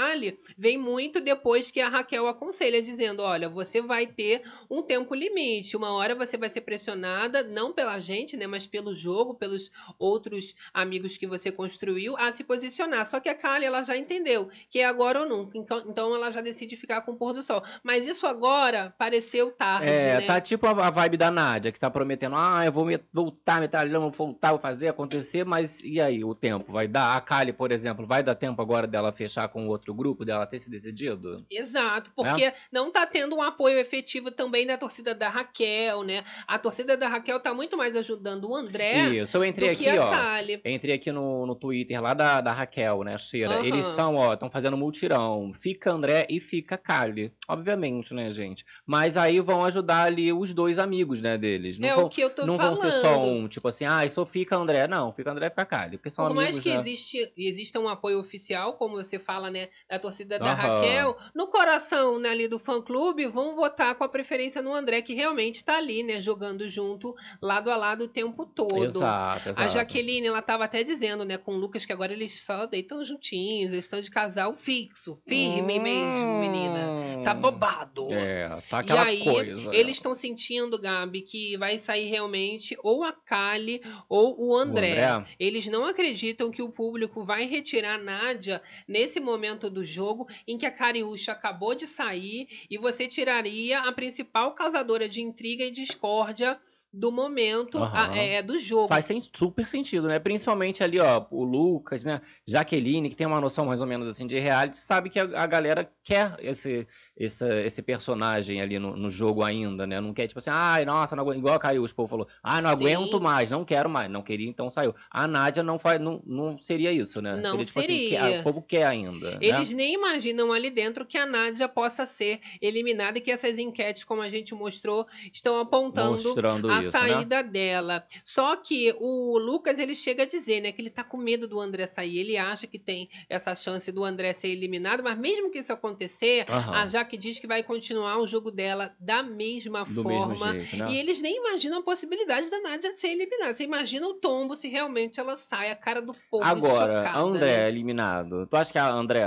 [0.56, 5.76] vem muito depois que a Raquel aconselha, dizendo: olha, você vai ter um tempo limite.
[5.76, 8.46] Uma hora você vai ser pressionada, não pela gente, né?
[8.46, 13.04] Mas pelo jogo, pelos outros amigos que você construiu, a se posicionar.
[13.06, 15.56] Só que a Kali, ela já entendeu que é agora ou nunca.
[15.58, 17.62] Então, então ela já decide ficar com o pôr do sol.
[17.82, 20.26] Mas isso agora pareceu tarde, É, né?
[20.26, 23.60] tá tipo a a vibe da Nádia, que tá prometendo, ah, eu vou me- voltar,
[23.60, 26.72] metralhão, vou voltar, vou fazer acontecer, mas e aí, o tempo?
[26.72, 27.16] Vai dar?
[27.16, 30.58] A Kali, por exemplo, vai dar tempo agora dela fechar com outro grupo, dela ter
[30.58, 31.44] se decidido?
[31.50, 36.24] Exato, porque não tá tendo um apoio efetivo também da torcida da Raquel, né?
[36.46, 40.10] A torcida da Raquel tá muito mais ajudando o André Isso, eu entrei aqui, ó.
[40.10, 40.60] Kali.
[40.64, 43.56] Entrei aqui no, no Twitter lá da, da Raquel, né, Cheira.
[43.56, 43.66] Aham.
[43.66, 45.52] Eles são, ó, estão fazendo multirão.
[45.54, 47.32] Fica André e fica Kali.
[47.48, 48.64] Obviamente, né, gente?
[48.86, 51.78] Mas aí vão ajudar ali os dois amigos, né, deles.
[51.78, 52.80] Não é vão, o que eu tô não falando.
[52.80, 54.86] vão ser só um, tipo assim, ah, só fica André.
[54.86, 55.96] Não, fica André e fica Kali.
[55.96, 56.76] Porque são Por amigos, mais que né?
[56.76, 60.54] existe, exista um apoio oficial, como você fala, né, né, da torcida da Aham.
[60.54, 65.14] Raquel, no coração né, ali do fã-clube, vão votar com a preferência no André, que
[65.14, 68.84] realmente tá ali, né, jogando junto, lado a lado o tempo todo.
[68.84, 69.60] Exato, exato.
[69.60, 73.04] A Jaqueline, ela tava até dizendo, né, com o Lucas, que agora eles só deitam
[73.04, 76.92] juntinhos, eles estão de casal fixo, firme mesmo, menina.
[77.22, 77.40] Tá Hum.
[77.40, 78.08] bobado.
[78.12, 79.70] É, tá E aquela aí, coisa.
[79.74, 84.68] eles estão sentindo, Gabi, que vai sair realmente ou a Kali ou o André.
[85.02, 85.24] André?
[85.38, 90.58] Eles não acreditam que o público vai retirar a Nádia nesse momento do jogo em
[90.58, 95.70] que a Cariúcha acabou de sair e você tiraria a principal causadora de intriga e
[95.70, 96.60] discórdia
[96.92, 98.10] do momento Aham.
[98.12, 98.88] a- é, do jogo.
[98.88, 100.18] Faz sen- super sentido, né?
[100.18, 102.20] Principalmente ali, ó, o Lucas, né?
[102.46, 105.46] Jaqueline, que tem uma noção mais ou menos assim de reality, sabe que a, a
[105.46, 106.86] galera quer esse,
[107.18, 110.00] esse, esse personagem ali no, no jogo ainda, né?
[110.00, 111.38] Não quer, tipo assim, ai, nossa, não aguento.
[111.38, 112.76] igual a Cariúcha, o povo falou, ah, não Sim.
[112.76, 114.08] aguento mais, não quero mais.
[114.08, 114.94] Não queria, então saiu.
[115.10, 117.34] A Nádia não, faz, não, não seria isso, né?
[117.36, 118.08] Não tipo assim, seria.
[118.08, 119.32] que- ah, o povo quer ainda.
[119.32, 119.38] né?
[119.40, 124.04] Eles nem imaginam ali dentro que a Nádia possa ser eliminada e que essas enquetes,
[124.04, 127.08] como a gente mostrou, estão apontando Mostrando a isso, né?
[127.08, 128.04] saída dela.
[128.24, 131.58] Só que o Lucas, ele chega a dizer, né, que ele tá com medo do
[131.58, 132.18] André sair.
[132.18, 136.44] Ele acha que tem essa chance do André ser eliminado, mas mesmo que isso acontecer,
[136.48, 136.74] Aham.
[136.74, 140.52] a Jaque diz que vai continuar o jogo dela da mesma Do forma.
[140.52, 140.86] jeito, né?
[140.90, 143.54] E eles nem imaginam a possibilidade da Nádia ser eliminada.
[143.54, 147.56] Você imagina o tombo se realmente ela sai, a cara do povo Agora, chocada, André
[147.58, 147.68] né?
[147.68, 148.46] eliminado.
[148.46, 149.20] Tu acha que a André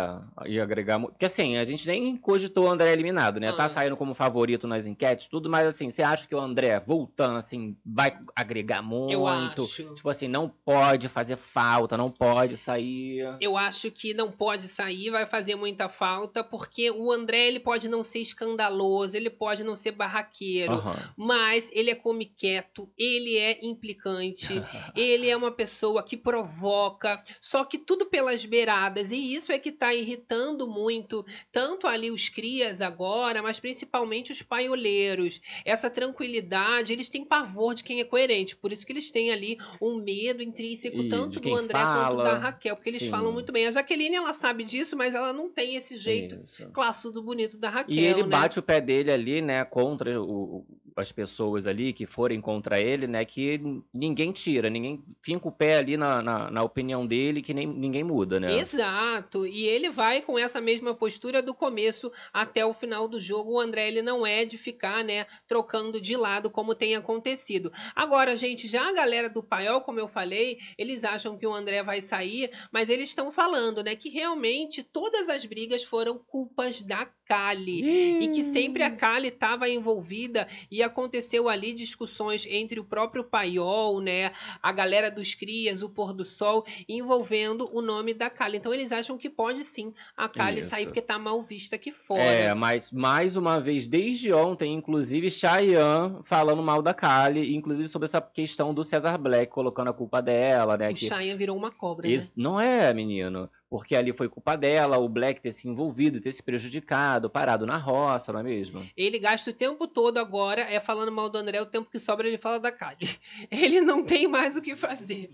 [0.45, 1.13] ia agregar muito?
[1.13, 3.49] Porque assim, a gente nem cogitou o André eliminado, né?
[3.49, 3.53] Ah.
[3.53, 7.37] Tá saindo como favorito nas enquetes, tudo, mas assim, você acha que o André, voltando,
[7.37, 9.11] assim, vai agregar muito?
[9.13, 9.93] Eu acho.
[9.95, 13.37] Tipo assim, não pode fazer falta, não pode sair.
[13.39, 17.70] Eu acho que não pode sair, vai fazer muita falta, porque o André ele pode
[17.87, 21.13] não ser escandaloso, ele pode não ser barraqueiro, Aham.
[21.17, 24.47] mas ele é comiqueto, ele é implicante,
[24.95, 29.71] ele é uma pessoa que provoca, só que tudo pelas beiradas, e isso é que
[29.71, 35.39] tá irritando muito, tanto ali os crias agora, mas principalmente os paioleiros.
[35.65, 39.57] Essa tranquilidade, eles têm pavor de quem é coerente, por isso que eles têm ali
[39.81, 43.09] um medo intrínseco, E tanto do André quanto fala, da Raquel, porque eles sim.
[43.09, 43.67] falam muito bem.
[43.67, 46.69] A Jaqueline, ela sabe disso, mas ela não tem esse jeito Isso.
[46.71, 48.29] classudo bonito da Raquel, E ele né?
[48.29, 53.07] bate o pé dele ali, né, contra o- as pessoas ali que forem contra ele,
[53.07, 53.61] né, que
[53.93, 58.03] ninguém tira, ninguém finca o pé ali na, na, na opinião dele, que nem, ninguém
[58.03, 58.57] muda, né?
[58.59, 59.45] Exato.
[59.47, 63.53] E ele vai com essa mesma postura do começo até o final do jogo.
[63.53, 67.71] O André ele não é de ficar, né, trocando de lado como tem acontecido.
[67.95, 71.81] Agora, gente, já a galera do Paiol, como eu falei, eles acham que o André
[71.83, 77.05] vai sair, mas eles estão falando, né, que realmente todas as brigas foram culpas da
[77.31, 78.19] Kali.
[78.19, 84.01] E que sempre a Kali estava envolvida e aconteceu ali discussões entre o próprio Paiol,
[84.01, 88.57] né, a galera dos Crias, o Pôr do Sol, envolvendo o nome da Kali.
[88.57, 90.69] Então eles acham que pode sim a Kali Isso.
[90.69, 92.21] sair porque tá mal vista aqui fora.
[92.21, 98.05] É, mas mais uma vez, desde ontem, inclusive, Cheyenne falando mal da Kali, inclusive sobre
[98.05, 100.89] essa questão do Cesar Black colocando a culpa dela, né?
[100.89, 103.49] o que Cheyenne virou uma cobra, esse- Não é, menino.
[103.71, 107.77] Porque ali foi culpa dela, o Black ter se envolvido, ter se prejudicado, parado na
[107.77, 108.85] roça, não é mesmo?
[108.97, 112.27] Ele gasta o tempo todo agora é falando mal do André, o tempo que sobra
[112.27, 113.17] ele fala da Kali.
[113.49, 115.33] Ele não tem mais o que fazer.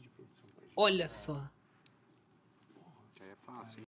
[0.75, 1.49] Olha só.
[3.17, 3.81] Já é fácil.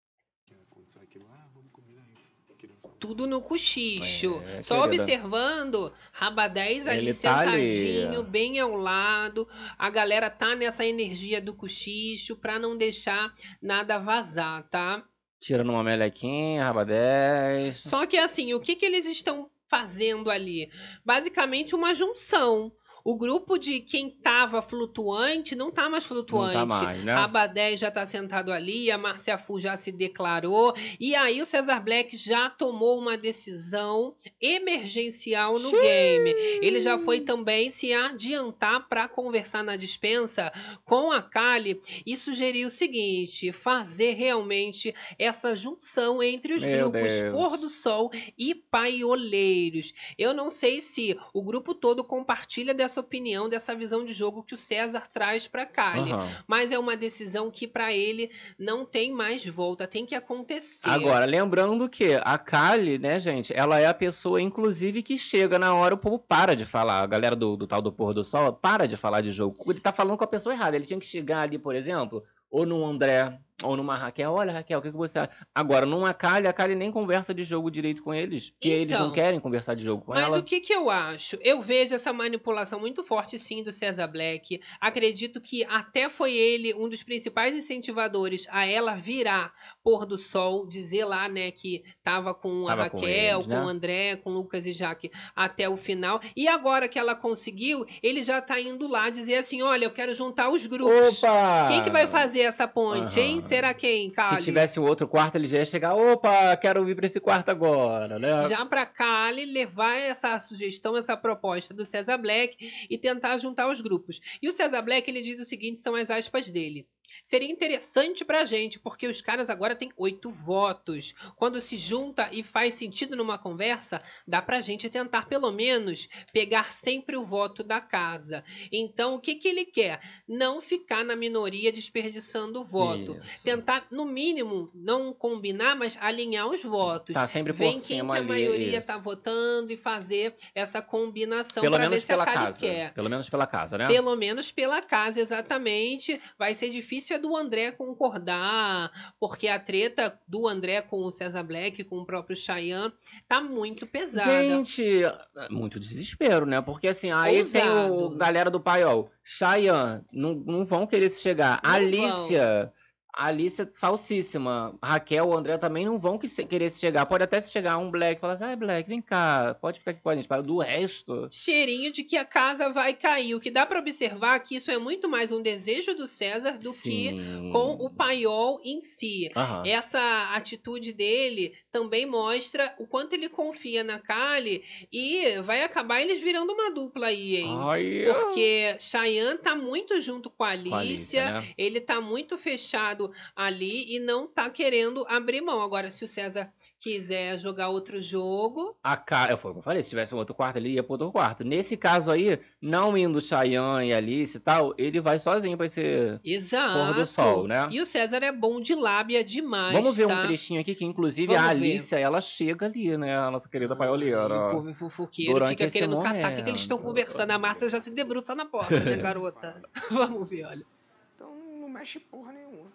[0.72, 2.56] Aconteceu aquilo, ah, vamos combinar aí.
[2.58, 2.89] Criança.
[3.00, 4.42] Tudo no cochicho.
[4.46, 5.02] É, Só querida.
[5.02, 7.74] observando, Rabadés ali Ele tá ali.
[7.74, 9.48] sentadinho, bem ao lado.
[9.78, 15.02] A galera tá nessa energia do cochicho pra não deixar nada vazar, tá?
[15.40, 17.78] Tirando uma melequinha, raba 10.
[17.80, 20.70] Só que assim, o que, que eles estão fazendo ali?
[21.02, 22.70] Basicamente uma junção.
[23.04, 26.54] O grupo de quem tava flutuante não tá mais flutuante.
[26.54, 27.12] Não tá mais, né?
[27.12, 30.74] A Abadé já tá sentado ali, a Márcia Fu já se declarou.
[30.98, 36.30] E aí o Cesar Black já tomou uma decisão emergencial no game.
[36.62, 40.52] Ele já foi também se adiantar para conversar na dispensa
[40.84, 47.12] com a Kali e sugerir o seguinte: fazer realmente essa junção entre os Meu grupos
[47.12, 47.36] Deus.
[47.36, 49.92] Pôr do Sol e Paioleiros.
[50.18, 54.54] Eu não sei se o grupo todo compartilha dessa opinião, dessa visão de jogo que
[54.54, 56.10] o César traz para Kali.
[56.10, 56.28] Aham.
[56.48, 60.88] Mas é uma decisão que para ele não tem mais volta, tem que acontecer.
[60.88, 65.74] Agora, lembrando que a Kali, né, gente, ela é a pessoa, inclusive, que chega na
[65.74, 67.02] hora, o povo para de falar.
[67.02, 69.56] A galera do, do tal do pôr do sol para de falar de jogo.
[69.70, 70.74] Ele tá falando com a pessoa errada.
[70.74, 74.78] Ele tinha que chegar ali, por exemplo, ou no André Ou numa Raquel, olha, Raquel,
[74.78, 75.30] o que, que você acha?
[75.54, 78.50] Agora, numa Kali, a Kali nem conversa de jogo direito com eles.
[78.50, 79.12] Porque eles não Então.
[79.14, 80.38] querem conversar de jogo com Mas ela.
[80.38, 81.36] o que que eu acho?
[81.42, 84.60] Eu vejo essa manipulação muito forte, sim, do César Black.
[84.80, 89.52] Acredito que até foi ele um dos principais incentivadores a ela virar
[89.84, 93.60] pôr do sol, dizer lá, né, que tava com a Tava com Raquel, com, né?
[93.62, 96.20] o André, com o Lucas e Jaque até o final.
[96.36, 100.14] E agora que ela conseguiu, ele já tá indo lá dizer assim: olha, eu quero
[100.14, 101.22] juntar os grupos.
[101.22, 101.66] Opa!
[101.68, 103.40] Quem que vai fazer essa ponte, hein?
[103.50, 104.36] Será quem, Kali?
[104.36, 105.94] Se tivesse um outro quarto, ele já ia chegar.
[105.94, 108.48] Opa, quero vir pra esse quarto agora, né?
[108.48, 112.56] já para Kali levar essa sugestão, essa proposta do César Black
[112.88, 114.20] e tentar juntar os grupos.
[114.40, 116.86] E o César Black ele diz o seguinte, são as aspas dele.
[117.22, 121.14] Seria interessante pra gente, porque os caras agora têm oito votos.
[121.36, 126.72] Quando se junta e faz sentido numa conversa, dá pra gente tentar pelo menos pegar
[126.72, 128.42] sempre o voto da casa.
[128.72, 130.00] Então, o que, que ele quer?
[130.28, 133.18] Não ficar na minoria desperdiçando o voto.
[133.22, 133.44] Isso.
[133.44, 137.14] Tentar, no mínimo, não combinar, mas alinhar os votos.
[137.14, 138.86] Tá sempre por Vem quem que a maioria isso.
[138.86, 142.58] tá votando e fazer essa combinação Pelo para ver menos se a casa.
[142.58, 142.94] quer.
[142.94, 143.88] Pelo menos pela casa, né?
[143.88, 146.20] Pelo menos pela casa, exatamente.
[146.38, 151.42] Vai ser difícil é do André concordar, porque a treta do André com o César
[151.42, 152.92] Black, com o próprio Cheyenne,
[153.28, 154.30] tá muito pesada.
[154.30, 155.02] Gente,
[155.50, 156.60] muito desespero, né?
[156.60, 158.16] Porque assim, aí tem o Ousado.
[158.16, 159.10] galera do paiol.
[159.24, 161.60] Cheyenne, não, não vão querer se chegar.
[161.64, 162.79] Não
[163.26, 164.76] Alicia falsíssima.
[164.82, 167.06] Raquel, o André também não vão que se- querer se chegar.
[167.06, 169.92] Pode até se chegar um Black e falar assim: ah, Black, vem cá, pode ficar
[169.92, 170.26] aqui com a gente.
[170.28, 171.28] Mas do resto.
[171.30, 173.34] Cheirinho de que a casa vai cair.
[173.34, 176.70] O que dá para observar que isso é muito mais um desejo do César do
[176.70, 177.50] que sim.
[177.52, 179.30] com o paiol em si.
[179.36, 179.62] Aham.
[179.66, 184.62] Essa atitude dele também mostra o quanto ele confia na Kali
[184.92, 187.56] e vai acabar eles virando uma dupla aí, hein?
[187.60, 190.80] Ai, Porque Cheyenne tá muito junto com a com a Alicia,
[191.28, 191.48] Alicia, né?
[191.56, 195.62] ele tá muito fechado ali e não tá querendo abrir mão.
[195.62, 199.82] Agora, se o César quiser jogar outro jogo, A cara, foi o que eu falei,
[199.82, 201.44] se tivesse um outro quarto, ele ia pro outro quarto.
[201.44, 206.18] Nesse caso aí, não indo Cheyenne e Alice e tal, ele vai sozinho pra esse
[206.24, 206.72] exato.
[206.72, 207.68] pôr do sol, né?
[207.70, 209.72] E o César é bom de lábia demais.
[209.72, 210.14] Vamos ver tá?
[210.14, 212.00] um trechinho aqui que, inclusive, a Vamos ver.
[212.00, 213.18] Ela chega ali, né?
[213.18, 214.48] A nossa querida paioleira.
[214.48, 216.88] O povo fofoqueiro Durante fica querendo catar o que, que eles estão momento.
[216.88, 217.30] conversando.
[217.30, 219.60] A Márcia já se debruça na porta, né, garota?
[219.90, 220.66] Vamos ver, olha.
[221.14, 222.70] Então não mexe porra nenhuma.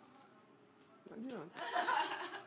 [1.09, 1.51] Não adianta.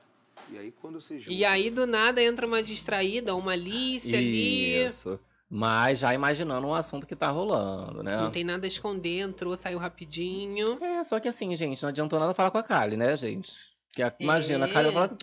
[0.51, 1.31] E aí quando você junta.
[1.31, 4.77] E aí, do nada, entra uma distraída, uma Alice ali.
[4.87, 5.21] Isso.
[5.51, 8.17] Mas já imaginando um assunto que tá rolando, né?
[8.17, 10.83] Não tem nada a esconder, entrou, saiu rapidinho.
[10.83, 13.53] É, só que assim, gente, não adiantou nada falar com a Kali, né, gente?
[13.93, 15.19] Que a- imagina, a Kali vai falar,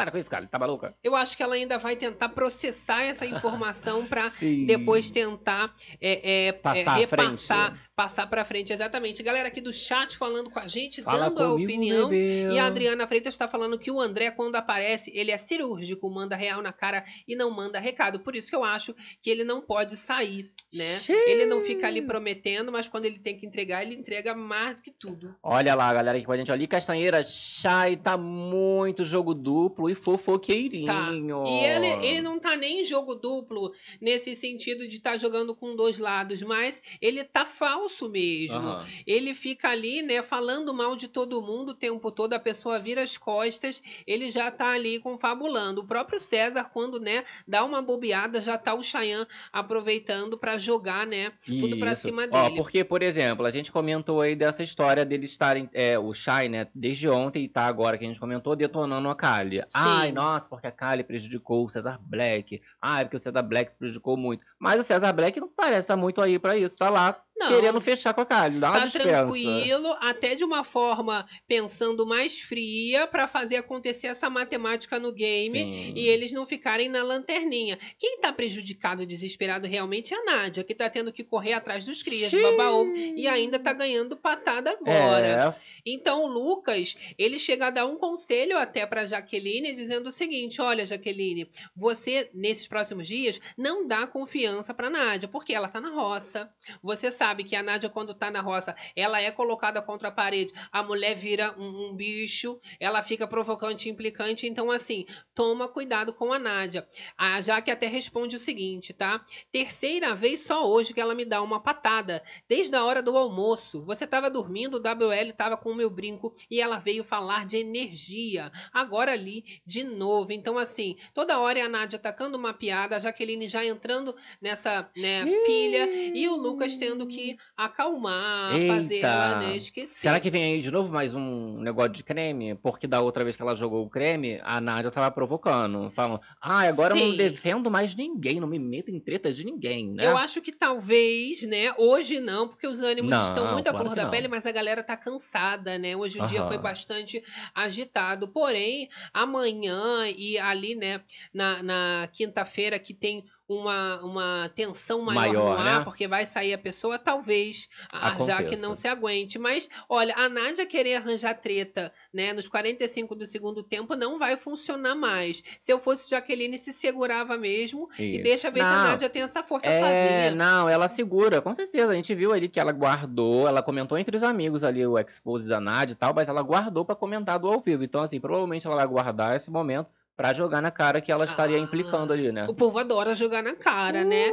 [0.00, 0.94] para com isso, Kali, tá maluca?
[1.02, 4.66] Eu acho que ela ainda vai tentar processar essa informação pra Sim.
[4.66, 7.90] depois tentar é, é, Passar é, repassar, frente.
[7.94, 8.72] passar pra frente.
[8.72, 9.22] Exatamente.
[9.22, 12.08] Galera aqui do chat falando com a gente, Fala dando a comigo, opinião.
[12.08, 12.52] bebê.
[12.54, 16.34] E a Adriana Freitas está falando que o André, quando aparece, ele é cirúrgico, manda
[16.36, 18.20] real na cara e não manda recado.
[18.20, 21.00] Por isso que eu acho que ele não pode sair, né?
[21.08, 24.82] Ele não fica ali prometendo, mas quando ele tem que entregar, ele entrega mais do
[24.82, 25.34] que tudo.
[25.42, 26.50] Olha lá, galera, aqui com a gente.
[26.52, 30.86] Ali, Castanheira, Chay, tá muito jogo duplo e fofoqueirinho.
[30.86, 31.10] Tá.
[31.12, 35.74] E ele, ele não tá nem em jogo duplo nesse sentido de estar jogando com
[35.76, 38.58] dois lados, mas ele tá falso mesmo.
[38.58, 38.86] Aham.
[39.06, 43.02] Ele fica ali, né, falando mal de todo mundo o tempo todo, a pessoa vira
[43.02, 45.80] as costas, ele já tá ali confabulando.
[45.82, 51.06] O próprio César, quando, né, dá uma bobeada, já tá o Chayanne aproveitando pra jogar,
[51.06, 52.02] né, tudo pra Isso.
[52.02, 52.56] cima Ó, dele.
[52.56, 56.66] porque, por exemplo, a gente comentou aí dessa história deles estarem, é, o Shai, né,
[56.74, 59.62] desde ontem e tá agora que a gente comentou, detonando a Kali.
[59.74, 62.60] Ai, nossa, porque a Kali prejudicou o Cesar Black.
[62.80, 64.44] Ai, porque o Cesar Black se prejudicou muito.
[64.58, 67.48] Mas o Cesar Black não parece estar muito aí pra isso, tá lá Não.
[67.48, 69.08] querendo fechar com a Kali, dá uma Tá dispensa.
[69.08, 75.50] tranquilo, até de uma forma pensando mais fria pra fazer acontecer essa matemática no game.
[75.50, 75.92] Sim.
[75.96, 77.78] e eles não ficarem na lanterninha.
[77.98, 82.02] Quem tá prejudicado, desesperado realmente é a Nádia, que tá tendo que correr atrás dos
[82.02, 82.42] crias, Xiii.
[82.42, 85.54] babar ovo, e ainda tá ganhando patada agora.
[85.56, 90.12] É, Então o Lucas, ele chega a dar um conselho até pra Jaqueline, dizendo o
[90.12, 95.80] seguinte: olha, Jaqueline, você, nesses próximos dias, não dá confiança pra Nádia, porque ela tá
[95.80, 96.52] na roça.
[96.82, 100.52] Você sabe que a Nádia, quando tá na roça, ela é colocada contra a parede,
[100.72, 104.46] a mulher vira um, um bicho, ela fica provocante implicante.
[104.46, 106.86] Então, assim, toma cuidado com a Nádia.
[107.16, 109.24] A Jaque até responde o seguinte, tá?
[109.50, 112.22] Terceira vez só hoje que ela me dá uma patada.
[112.48, 113.84] Desde a hora do almoço.
[113.84, 117.56] Você tava dormindo, o WL tava com o meu brinco e ela veio falar de
[117.56, 118.50] energia.
[118.72, 120.32] Agora ali, de novo.
[120.32, 124.90] Então, assim, toda hora é a Nádia atacando uma piada, a Jaqueline já entrando nessa
[124.96, 128.74] né, pilha e o Lucas tendo que que acalmar, Eita.
[128.74, 129.98] fazer ela né, esquecer.
[129.98, 132.54] Será que vem aí de novo mais um negócio de creme?
[132.56, 135.90] Porque da outra vez que ela jogou o creme, a Nádia tava provocando.
[135.90, 137.16] Falando, ah, agora eu não Sim.
[137.16, 140.06] defendo mais ninguém, não me meto em tretas de ninguém, né?
[140.06, 141.72] Eu acho que talvez, né?
[141.76, 144.10] Hoje não, porque os ânimos Não, estão muito à claro flor da não.
[144.10, 145.96] pele, mas a galera tá cansada, né?
[145.96, 147.22] Hoje o dia foi bastante
[147.54, 148.28] agitado.
[148.28, 151.02] Porém, amanhã e ali, né,
[151.32, 155.84] na, na quinta-feira que tem uma, uma tensão maior, Maior, no ar, né?
[155.84, 158.62] porque vai sair a pessoa, talvez a Jaque Aconteça.
[158.62, 159.40] não se aguente.
[159.40, 164.36] Mas, olha, a Nádia querer arranjar treta, né, nos 45 do segundo tempo não vai
[164.36, 165.42] funcionar mais.
[165.58, 168.22] Se eu fosse Jaqueline, se segurava mesmo e Isso.
[168.22, 168.84] deixa ver se a Não.
[168.84, 170.34] Nádia tem essa força É, sozinha.
[170.36, 171.90] não, ela segura, com certeza.
[171.90, 175.48] A gente viu ali que ela guardou, ela comentou entre os amigos ali o expose
[175.48, 177.82] da Nádia e tal, mas ela guardou pra comentar do ao vivo.
[177.82, 181.56] Então, assim, provavelmente ela vai guardar esse momento pra jogar na cara que ela estaria
[181.56, 181.60] Ah.
[181.60, 182.46] implicando ali, né?
[182.48, 184.26] O povo adora jogar na cara, né?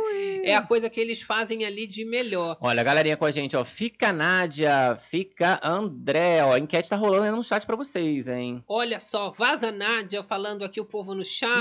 [0.43, 2.57] É a coisa que eles fazem ali de melhor.
[2.59, 3.63] Olha, galerinha com a gente, ó.
[3.63, 6.53] Fica Nádia, fica André, ó.
[6.53, 8.63] A enquete tá rolando aí no chat pra vocês, hein?
[8.67, 11.51] Olha só, vaza Nádia falando aqui o povo no chat.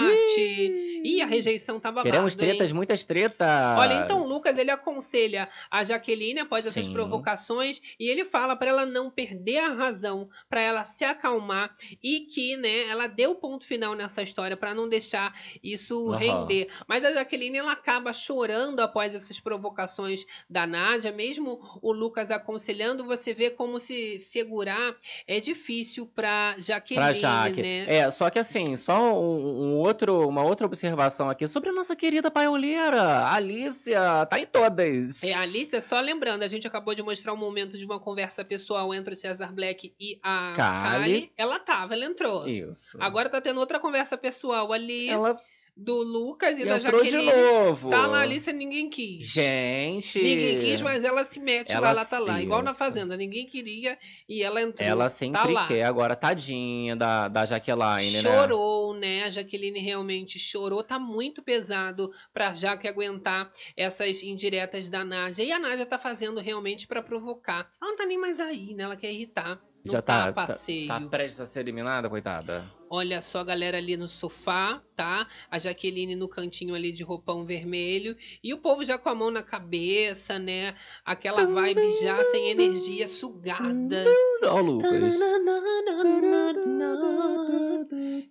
[1.04, 2.38] Ih, a rejeição tá babado, Queremos hein?
[2.38, 3.46] tretas, muitas tretas.
[3.78, 6.92] Olha, então o Lucas ele aconselha a Jaqueline após essas Sim.
[6.92, 12.20] provocações e ele fala pra ela não perder a razão, pra ela se acalmar e
[12.20, 16.18] que, né, ela dê o ponto final nessa história pra não deixar isso Aham.
[16.18, 16.68] render.
[16.86, 23.04] Mas a Jaqueline ela acaba chorando após essas provocações da Nádia, mesmo o Lucas aconselhando,
[23.04, 24.94] você vê como se segurar
[25.26, 27.62] é difícil pra Jaqueline, Pra Jaque.
[27.62, 27.84] né?
[27.86, 31.94] É, só que assim, só um, um outro, uma outra observação aqui sobre a nossa
[31.96, 35.22] querida paioleira, a Alicia, tá em todas.
[35.22, 38.44] É, a Alicia, só lembrando, a gente acabou de mostrar um momento de uma conversa
[38.44, 40.52] pessoal entre o Cesar Black e a.
[40.56, 41.32] Kali.
[41.36, 42.46] Ela tava, ela entrou.
[42.48, 42.96] Isso.
[43.00, 45.36] Agora tá tendo outra conversa pessoal ali ela
[45.76, 47.36] do Lucas e da entrou de Jaqueline.
[47.36, 47.90] novo.
[47.90, 49.28] Tá lá, a Alicia ninguém quis.
[49.28, 50.22] Gente.
[50.22, 52.40] Ninguém quis, mas ela se mete Ela lá, ela tá lá.
[52.40, 52.72] Igual na.
[52.72, 54.86] Fazenda, ninguém queria e ela entrou.
[54.86, 55.66] Ela tá sempre lá.
[55.66, 58.20] quer, agora tadinha da, da Jaqueline, né?
[58.20, 59.24] Chorou, né?
[59.24, 60.82] A Jaqueline realmente chorou.
[60.82, 65.42] Tá muito pesado pra Jaque aguentar essas indiretas da Nádia.
[65.42, 67.70] E a Nádia tá fazendo realmente pra provocar.
[67.80, 68.84] Ela não tá nem mais aí, né?
[68.84, 69.60] Ela quer irritar.
[69.84, 70.56] Não Já tá, tá, tá,
[70.88, 72.64] tá prestes a ser eliminada, coitada.
[72.88, 75.26] Olha só a galera ali no sofá, tá?
[75.50, 78.16] A Jaqueline no cantinho ali de roupão vermelho.
[78.42, 80.74] E o povo já com a mão na cabeça, né?
[81.04, 84.04] Aquela vibe já sem energia, sugada.
[84.44, 84.90] Ó, Lucas.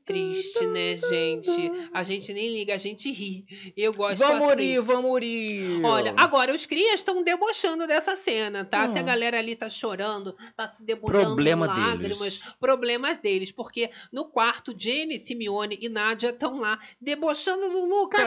[0.06, 1.72] Triste, né, gente?
[1.94, 3.46] A gente nem liga, a gente ri.
[3.76, 4.64] Eu gosto Vamos assim.
[4.64, 5.84] rir, vamos rir.
[5.84, 8.86] Olha, agora os crias estão debochando dessa cena, tá?
[8.86, 8.94] Hum.
[8.94, 12.54] Se a galera ali tá chorando, tá se debulhando Problema em lágrimas, deles.
[12.60, 14.45] problemas deles, porque no quarto,
[14.78, 18.24] Jenny, Simeone e Nádia estão lá debochando do Lucas.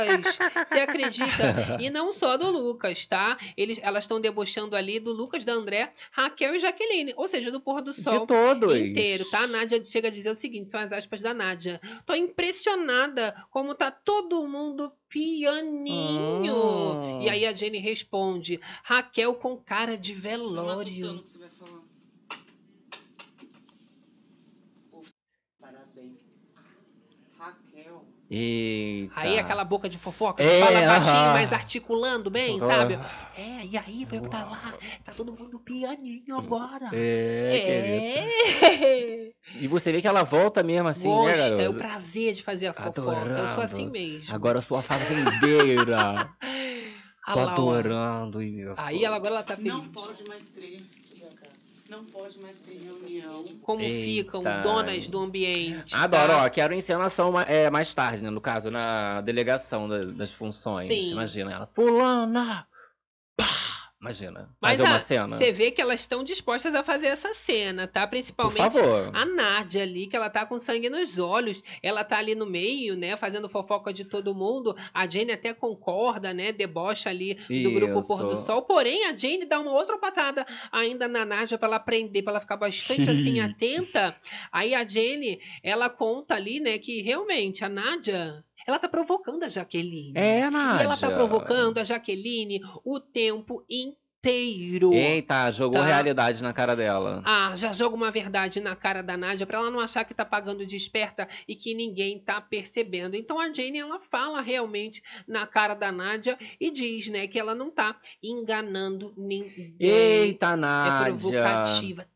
[0.66, 1.78] Você acredita?
[1.80, 3.38] E não só do Lucas, tá?
[3.56, 7.60] Eles, elas estão debochando ali do Lucas, da André, Raquel e Jaqueline, ou seja, do
[7.60, 8.76] pôr do sol De todos.
[8.76, 9.40] inteiro, tá?
[9.40, 11.80] A Nádia chega a dizer o seguinte, são as aspas da Nádia.
[12.06, 16.42] Tô impressionada como tá todo mundo pianinho.
[16.44, 17.20] Hum.
[17.22, 20.76] E aí a Jenny responde, Raquel com cara de velório.
[21.06, 21.78] matutando que você vai falar.
[25.60, 26.20] Parabéns.
[27.38, 28.04] Raquel.
[28.30, 29.12] Eita.
[29.16, 31.32] Aí aquela boca de fofoca, É, fala baixinho, aham.
[31.32, 32.94] mas articulando bem, sabe?
[32.96, 33.30] Ah.
[33.40, 36.90] É, e aí vai pra lá, tá todo mundo pianinho agora.
[36.92, 38.20] É.
[38.60, 39.32] É.
[39.60, 41.78] E você vê que ela volta mesmo assim, né, Gosta, é o garoto?
[41.78, 42.98] prazer de fazer a fofoca.
[43.00, 43.60] Eu sou Adorando.
[43.62, 44.34] assim mesmo.
[44.34, 46.30] Agora eu sou a fazendeira.
[47.32, 48.80] Tô adorando isso.
[48.80, 49.70] Aí ela agora ela tá feliz.
[49.72, 50.78] Não pode mais ter.
[51.88, 53.44] Não pode mais ter reunião.
[53.62, 54.04] Como Eita.
[54.24, 55.94] ficam donas do ambiente.
[55.94, 56.44] Adoro, tá?
[56.44, 58.28] ó, quero encenação é, mais tarde, né?
[58.30, 60.88] No caso, na delegação da- das funções.
[60.88, 61.12] Sim.
[61.12, 62.68] Imagina ela, fulana!
[63.36, 63.87] Pá!
[64.00, 64.48] Imagina.
[64.60, 65.36] Mas fazer uma a- cena.
[65.36, 68.06] você vê que elas estão dispostas a fazer essa cena, tá?
[68.06, 68.78] Principalmente
[69.12, 71.64] a Nádia ali, que ela tá com sangue nos olhos.
[71.82, 73.16] Ela tá ali no meio, né?
[73.16, 74.72] Fazendo fofoca de todo mundo.
[74.94, 76.52] A Jane até concorda, né?
[76.52, 78.44] Debocha ali do grupo Pôr do Isso.
[78.46, 78.62] Sol.
[78.62, 82.40] Porém, a Jane dá uma outra patada ainda na Nádia pra ela aprender, pra ela
[82.40, 84.14] ficar bastante assim atenta.
[84.52, 86.78] Aí a Jane, ela conta ali, né?
[86.78, 88.44] Que realmente a Nádia.
[88.68, 90.12] Ela tá provocando a Jaqueline.
[90.14, 90.82] É, Nádia.
[90.82, 94.07] E ela tá provocando a Jaqueline o tempo inteiro.
[94.92, 95.86] Eita, jogou Tá.
[95.86, 97.22] realidade na cara dela.
[97.24, 100.24] Ah, já joga uma verdade na cara da Nádia pra ela não achar que tá
[100.24, 103.14] pagando de esperta e que ninguém tá percebendo.
[103.16, 107.54] Então a Jane ela fala realmente na cara da Nádia e diz, né, que ela
[107.54, 109.74] não tá enganando ninguém.
[109.78, 111.04] Eita, é Nádia.
[111.04, 112.06] provocativa.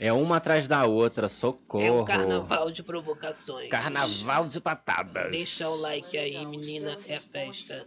[0.00, 1.84] É uma atrás da outra, socorro.
[1.84, 3.68] É um carnaval de provocações.
[3.70, 5.30] Carnaval de patadas.
[5.30, 7.86] Deixa o like aí, menina, é festa.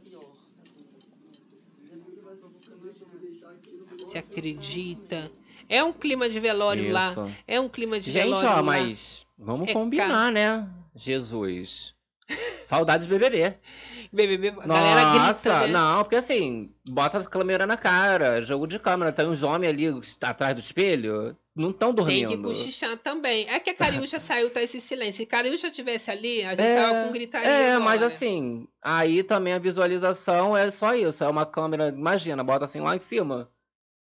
[4.22, 5.32] Se acredita?
[5.70, 7.10] É um clima de velório lá.
[7.12, 7.32] Isso.
[7.48, 8.64] É um clima de Gente, velório ó, lá.
[8.64, 10.68] mas vamos É combinar, né?
[10.96, 11.94] Jesus.
[12.64, 13.56] Saudades do BBB.
[14.12, 15.74] BBB, a galera Nossa, grita, né?
[15.74, 19.86] não, porque assim, bota a câmera na cara, jogo de câmera, tem uns homens ali
[20.22, 21.96] atrás do espelho, não estão Tem
[22.26, 22.30] dormindo.
[22.30, 23.46] que cochichar também.
[23.50, 25.16] É que a Cariúcha saiu, tá esse silêncio.
[25.16, 27.80] Se Cariúcha tivesse ali, a gente É, tava com gritaria É, agora.
[27.84, 32.80] mas assim, aí também a visualização é só isso, é uma câmera, imagina, bota assim
[32.80, 33.50] lá em cima,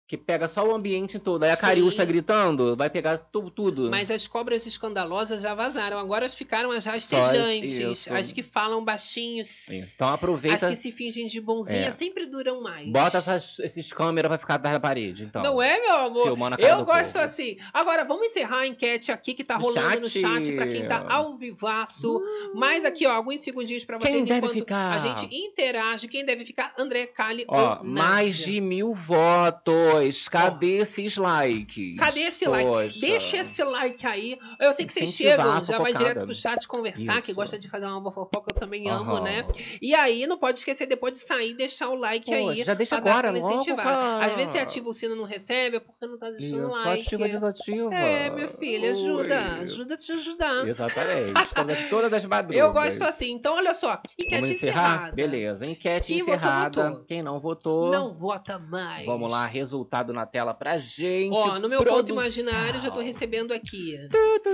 [0.06, 1.62] que pega só o ambiente todo, aí a Sim.
[1.62, 3.88] Cariúcha gritando, vai pegar tu- tudo.
[3.90, 5.98] Mas as cobras escandalosas já vazaram.
[5.98, 8.06] Agora ficaram as rastejantes.
[8.08, 9.66] As que falam baixinhos.
[9.70, 11.90] Então aproveita, As que se fingem de bonzinha É.
[11.90, 12.86] sempre duram mais.
[12.90, 15.42] bota essas, esses câmeras pra ficar atrás da parede, então.
[15.42, 16.26] Não é, meu amor?
[16.58, 17.24] Eu gosto povo.
[17.24, 17.56] assim.
[17.72, 20.20] Agora, vamos encerrar a enquete aqui que tá rolando no chat.
[20.44, 22.20] chat pra quem tá ao vivaço.
[22.54, 24.92] Mais aqui, ó, alguns segundinhos pra vocês Quem deve enquanto ficar?
[24.92, 26.08] a gente interage.
[26.08, 26.74] Quem deve ficar?
[26.78, 28.44] André Cali Ó, ou mais Nádia?
[28.52, 29.93] de mil votos.
[30.30, 31.96] Cadê esses likes?
[31.96, 33.00] Cadê esse like?
[33.00, 34.38] Deixa esse like aí.
[34.60, 37.34] Eu sei que vocês chegam, já vai direto pro chat conversar, que Isso.
[37.34, 39.20] gosta de fazer uma boa fofoca, eu também amo, Aham.
[39.22, 39.46] né?
[39.80, 42.64] E aí, não pode esquecer depois de sair, deixar o like Poxa, aí.
[42.64, 43.84] já deixa agora, logo, incentivar.
[43.84, 44.24] cara.
[44.26, 46.84] Às vezes você ativa o sino e não recebe, é porque não tá deixando Isso,
[46.84, 47.02] like.
[47.02, 47.94] ativa, desativa.
[47.94, 49.34] É, meu filho, ajuda.
[49.58, 49.62] Ui.
[49.62, 50.68] Ajuda a te ajudar.
[50.68, 51.44] Exatamente.
[51.46, 52.56] Estamos todas as madrugas.
[52.60, 53.32] Eu gosto assim.
[53.32, 54.00] Então, olha só.
[54.18, 54.94] Enquete Vamos encerrar?
[54.94, 55.12] encerrada.
[55.12, 55.66] Beleza.
[55.66, 56.88] Enquete Quem votou, encerrada.
[56.90, 57.04] votou.
[57.04, 59.04] Quem não votou, Não vota mais.
[59.06, 59.46] vamos lá.
[59.46, 61.32] Resultado na tela pra gente.
[61.32, 62.16] Ó, no meu ponto Produção.
[62.16, 63.96] imaginário já tô recebendo aqui.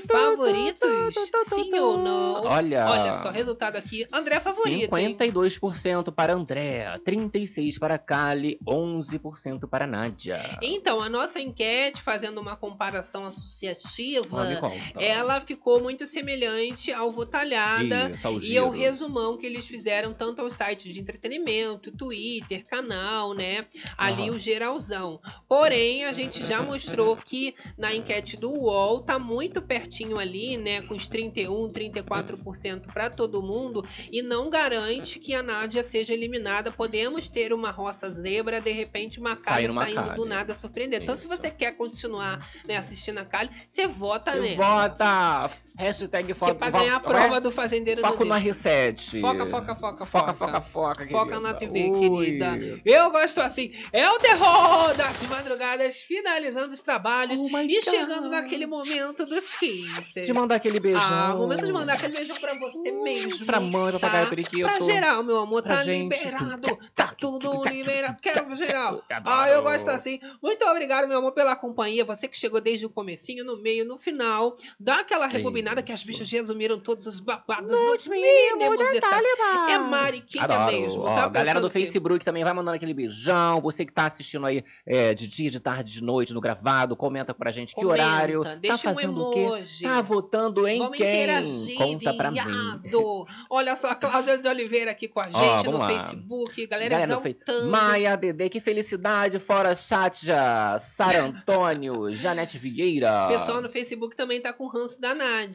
[0.07, 1.15] Favoritos?
[1.47, 2.45] Sim ou não?
[2.45, 2.87] Olha.
[2.89, 4.07] Olha só, resultado aqui.
[4.13, 5.17] André favorito, hein?
[5.19, 10.41] 52% para André, 36% para Kali, 11% para Nádia.
[10.63, 18.11] Então, a nossa enquete, fazendo uma comparação associativa, Ah, ela ficou muito semelhante ao Votalhada.
[18.11, 18.71] Isso, ao E o giro.
[18.71, 23.65] resumão que eles fizeram tanto aos sites de entretenimento, Twitter, canal, né?
[23.97, 24.33] Ali Aham.
[24.33, 25.20] o geralzão.
[25.49, 30.83] Porém, a gente já mostrou que na enquete do UOL tá muito pertinho ali, né?
[30.83, 33.85] Com os 31, 34% para todo mundo.
[34.11, 36.71] E não garante que a Nádia seja eliminada.
[36.71, 41.03] Podemos ter uma roça zebra, de repente uma Kali saindo do nada surpreender.
[41.03, 44.57] Então, se você quer continuar né, assistindo a Kali, você vota Você nela.
[44.57, 45.51] vota!
[45.77, 46.55] Hashtag é foco.
[46.57, 48.47] pra ganhar a prova do fazendeiro Foco no Dedo.
[48.51, 49.21] R7.
[49.21, 50.35] Foca, foca, foca, Foca, foca.
[50.35, 52.57] foca, foca, Foca na TV, querida.
[52.85, 53.71] Eu gosto assim.
[53.93, 60.23] É o terror das madrugadas, finalizando os trabalhos Oh e chegando naquele momento dos 15.
[60.23, 61.01] De mandar aquele beijão.
[61.03, 63.47] Ah, momento de mandar aquele beijão pra você mesmo.
[63.47, 64.31] Pra mãe, papagaio, tá?
[64.31, 64.65] periquito.
[64.67, 66.03] Pra geral, meu amor, Pra tá gente.
[66.13, 66.79] liberado.
[66.95, 68.17] Tá tudo liberado.
[68.21, 69.03] Quero geral.
[69.25, 70.21] Ah, eu gosto assim.
[70.43, 72.05] Muito obrigado, meu amor, pela companhia.
[72.05, 74.55] Você que chegou desde o comecinho, no meio, no final.
[74.79, 79.27] Dá aquela rebobinada que as bichas resumiram todos os babados nos mínimos detalhes.
[79.71, 80.73] É mariquinha Adoro.
[80.73, 81.29] mesmo, Ó, tá?
[81.29, 83.61] galera do que- Facebook também vai mandando aquele beijão.
[83.61, 87.33] Você que tá assistindo aí é, de dia, de tarde, de noite, no gravado, comenta
[87.33, 88.43] pra gente que Comenta, horário.
[88.61, 89.39] deixa tá um fazendo o quê?
[89.41, 89.83] emoji.
[89.85, 91.07] Tá votando em Vamos quem?
[91.09, 92.41] interagir, Conta pra mim.
[92.43, 93.27] viado.
[93.49, 95.89] Olha só, a Cláudia de Oliveira aqui com a gente Ó, no lá.
[95.89, 96.67] Facebook.
[96.67, 97.71] Galera, Galera no exaltando.
[97.71, 99.39] Maia Dedê, que felicidade.
[99.39, 103.27] Fora Chatja, Sara Antônio, Janete Vieira.
[103.27, 105.50] O pessoal no Facebook também tá com o ranço da Nádia.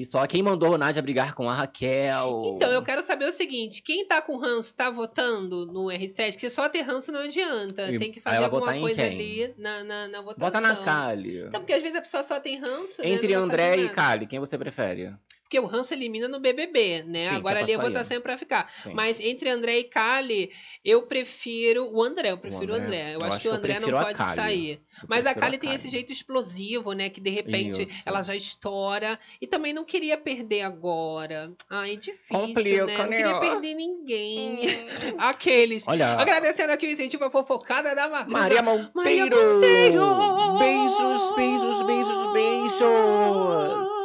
[0.00, 2.54] Isso, ó, quem mandou a Nádia brigar com a Raquel.
[2.56, 6.36] Então, eu quero saber o seguinte: quem tá com ranço tá votando no R7?
[6.36, 7.90] Que só ter ranço não adianta.
[7.90, 10.38] E Tem que fazer alguma coisa ali na, na, na votação.
[10.38, 11.38] Bota na Kali.
[11.40, 13.02] Então, porque às vezes a pessoa só tem ranço.
[13.02, 13.08] né?
[13.08, 13.88] Entre fazer André e.
[13.88, 15.14] Kali, quem você prefere?
[15.48, 17.30] Porque o ranço elimina no BBB, né?
[17.30, 17.86] Sim, Agora é ali a sair.
[17.88, 18.70] votação é pra ficar.
[18.82, 18.92] Sim.
[18.92, 20.52] Mas entre André e Kali,
[20.84, 22.32] eu prefiro o André.
[22.32, 22.84] Eu prefiro o André.
[23.00, 23.14] André.
[23.14, 24.34] Eu, Eu acho, acho que o eu André não a pode Kali.
[24.36, 24.72] sair.
[24.72, 27.08] Eu Mas a Kali tem esse jeito explosivo, né?
[27.08, 28.02] Que de repente Isso.
[28.04, 29.18] ela já estoura.
[29.40, 31.50] E também não queria perder agora.
[31.70, 32.98] Ai, difícil, Complica, né?
[32.98, 33.16] Não né?
[33.16, 34.58] queria perder ninguém.
[35.16, 35.88] Aqueles.
[35.88, 38.38] Olha, Agradecendo aqui o incentivo à fofocada da madruga.
[38.38, 38.92] Maria Monteiro.
[38.94, 40.58] Maria Monteiro.
[40.58, 43.97] Beijos, beijos, beijos, beijos.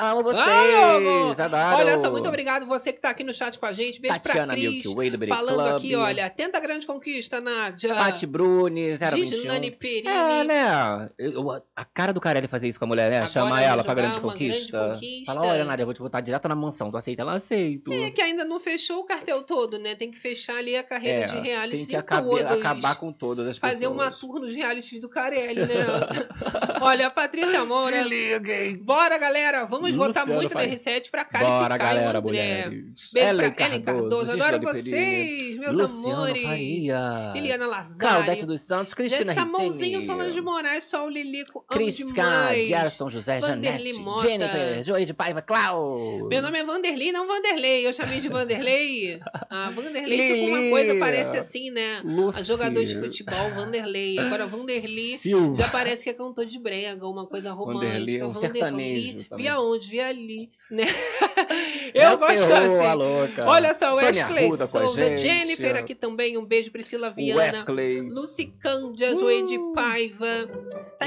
[0.00, 0.42] Amo vocês.
[0.46, 1.40] Amor.
[1.40, 1.76] Adoro.
[1.76, 4.00] Olha só, muito obrigado você que tá aqui no chat com a gente.
[4.00, 4.84] Beijo Tatiana pra Cris.
[4.86, 5.76] Milky Way Falando Club.
[5.76, 7.94] aqui, olha, tenta a grande conquista, Nádia.
[7.94, 9.24] Pati Brunes, 021.
[9.26, 10.08] Gislane Perini.
[10.08, 11.10] É, né?
[11.18, 13.16] Eu- a cara do Carelli fazer isso com a mulher, né?
[13.18, 14.94] Agora Chamar ela pra grande uma grande conquista.
[14.94, 15.32] conquista.
[15.34, 16.90] Fala, olha, Nádia, eu vou te botar direto na mansão.
[16.90, 17.22] Tu aceita?
[17.22, 17.92] Ela aceito.
[17.92, 19.94] É que ainda não fechou o cartel todo, né?
[19.94, 22.58] Tem que fechar ali a carreira É, de reality tem que acabar, todos.
[22.58, 23.92] acabar com todas as Fazer pessoas.
[23.94, 25.66] uma tour nos realities do Carelli, né?
[26.80, 28.02] olha, Patrícia Moura.
[28.02, 28.76] liguem.
[28.78, 30.74] Bora, galera, vamos Vamos votar muito no Faria.
[30.76, 33.10] R7 pra qualificar Bora, o galera, mulheres.
[33.12, 34.32] Beijo Ellen pra Ellen Cardoso.
[34.32, 36.42] Gisele Adoro vocês, meus Luciano amores.
[36.42, 37.32] Faria.
[37.34, 38.00] Liliana Lazari.
[38.00, 39.44] Claudete dos Santos, Cristina Jéssica.
[39.44, 42.54] Mãozinho, Solange Moraes, Sol Lilico, Crisca.
[42.66, 44.26] Gerson José, Vanderlei Janete, Mota.
[44.28, 46.28] Jennifer, Joey de Paiva, Klaus.
[46.28, 47.86] Meu nome é Vanderlei, não Vanderlei.
[47.86, 49.20] Eu chamei de Vanderlei.
[49.52, 50.46] Ah, Vanderlei fica Lili.
[50.48, 52.00] uma coisa, parece assim, né?
[52.04, 52.38] Lucy.
[52.38, 54.16] A jogador de futebol, Vanderlei.
[54.18, 55.56] Agora, Vanderlei Silva.
[55.56, 57.88] já parece que é cantor de brega, uma coisa romântica.
[57.88, 59.26] Vanderlei, um sertanejo também.
[59.36, 59.88] Vi aonde?
[59.88, 60.50] Vi ali,
[61.92, 62.94] Eu o gosto terror, assim.
[62.96, 63.46] louca.
[63.46, 65.16] Olha só, Wesley Arruda Souza.
[65.16, 67.40] Jennifer aqui também, um beijo, Priscila Viana.
[67.40, 68.08] Wesley.
[68.08, 70.48] Lucy Cândia, Zoe de Paiva.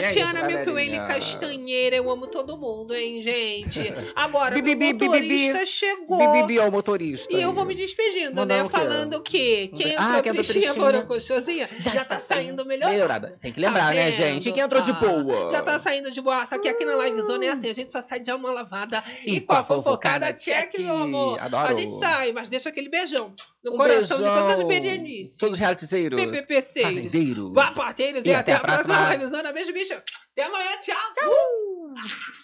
[0.01, 1.05] Tatiana aí, galerinha?
[1.07, 3.93] Castanheira, eu amo todo mundo, hein, gente?
[4.15, 5.65] Agora, Bibi, o bibi, motorista bibi.
[5.67, 6.17] chegou.
[6.33, 7.33] Bibibi é o motorista.
[7.33, 8.67] E eu vou me despedindo, né?
[8.69, 9.69] Falando o quê?
[9.75, 10.73] Quem Ah, entrou quem entrou tristinha.
[10.73, 12.89] borocochosinha, já, tá saindo melhor.
[12.89, 13.35] Melhorada.
[13.39, 14.49] Tem que lembrar, né, gente?
[14.49, 15.51] E quem entrou de boa?
[15.51, 16.45] Já tá saindo de boa.
[16.45, 19.35] Só que aqui na livezona é assim, a gente só sai de alma lavada e,
[19.35, 21.39] E com a fofocada fofocada, check, meu amor.
[21.39, 21.67] Adoro.
[21.67, 23.33] A gente sai, mas deixa aquele beijão
[23.63, 24.41] no Um coração de beijão.
[24.43, 25.37] todas as medianices.
[25.37, 26.19] Todos os realitizeiros.
[26.21, 26.93] PPPceiros.
[26.95, 27.51] Fazendeiros.
[27.51, 28.25] Guapateiros.
[28.25, 29.15] E, até, até a próxima próxima.
[29.15, 29.51] livezona.
[29.53, 30.01] Beijo, bicho.
[30.31, 30.77] Até amanhã.
[30.79, 31.13] Tchau.
[31.13, 32.43] Tchau.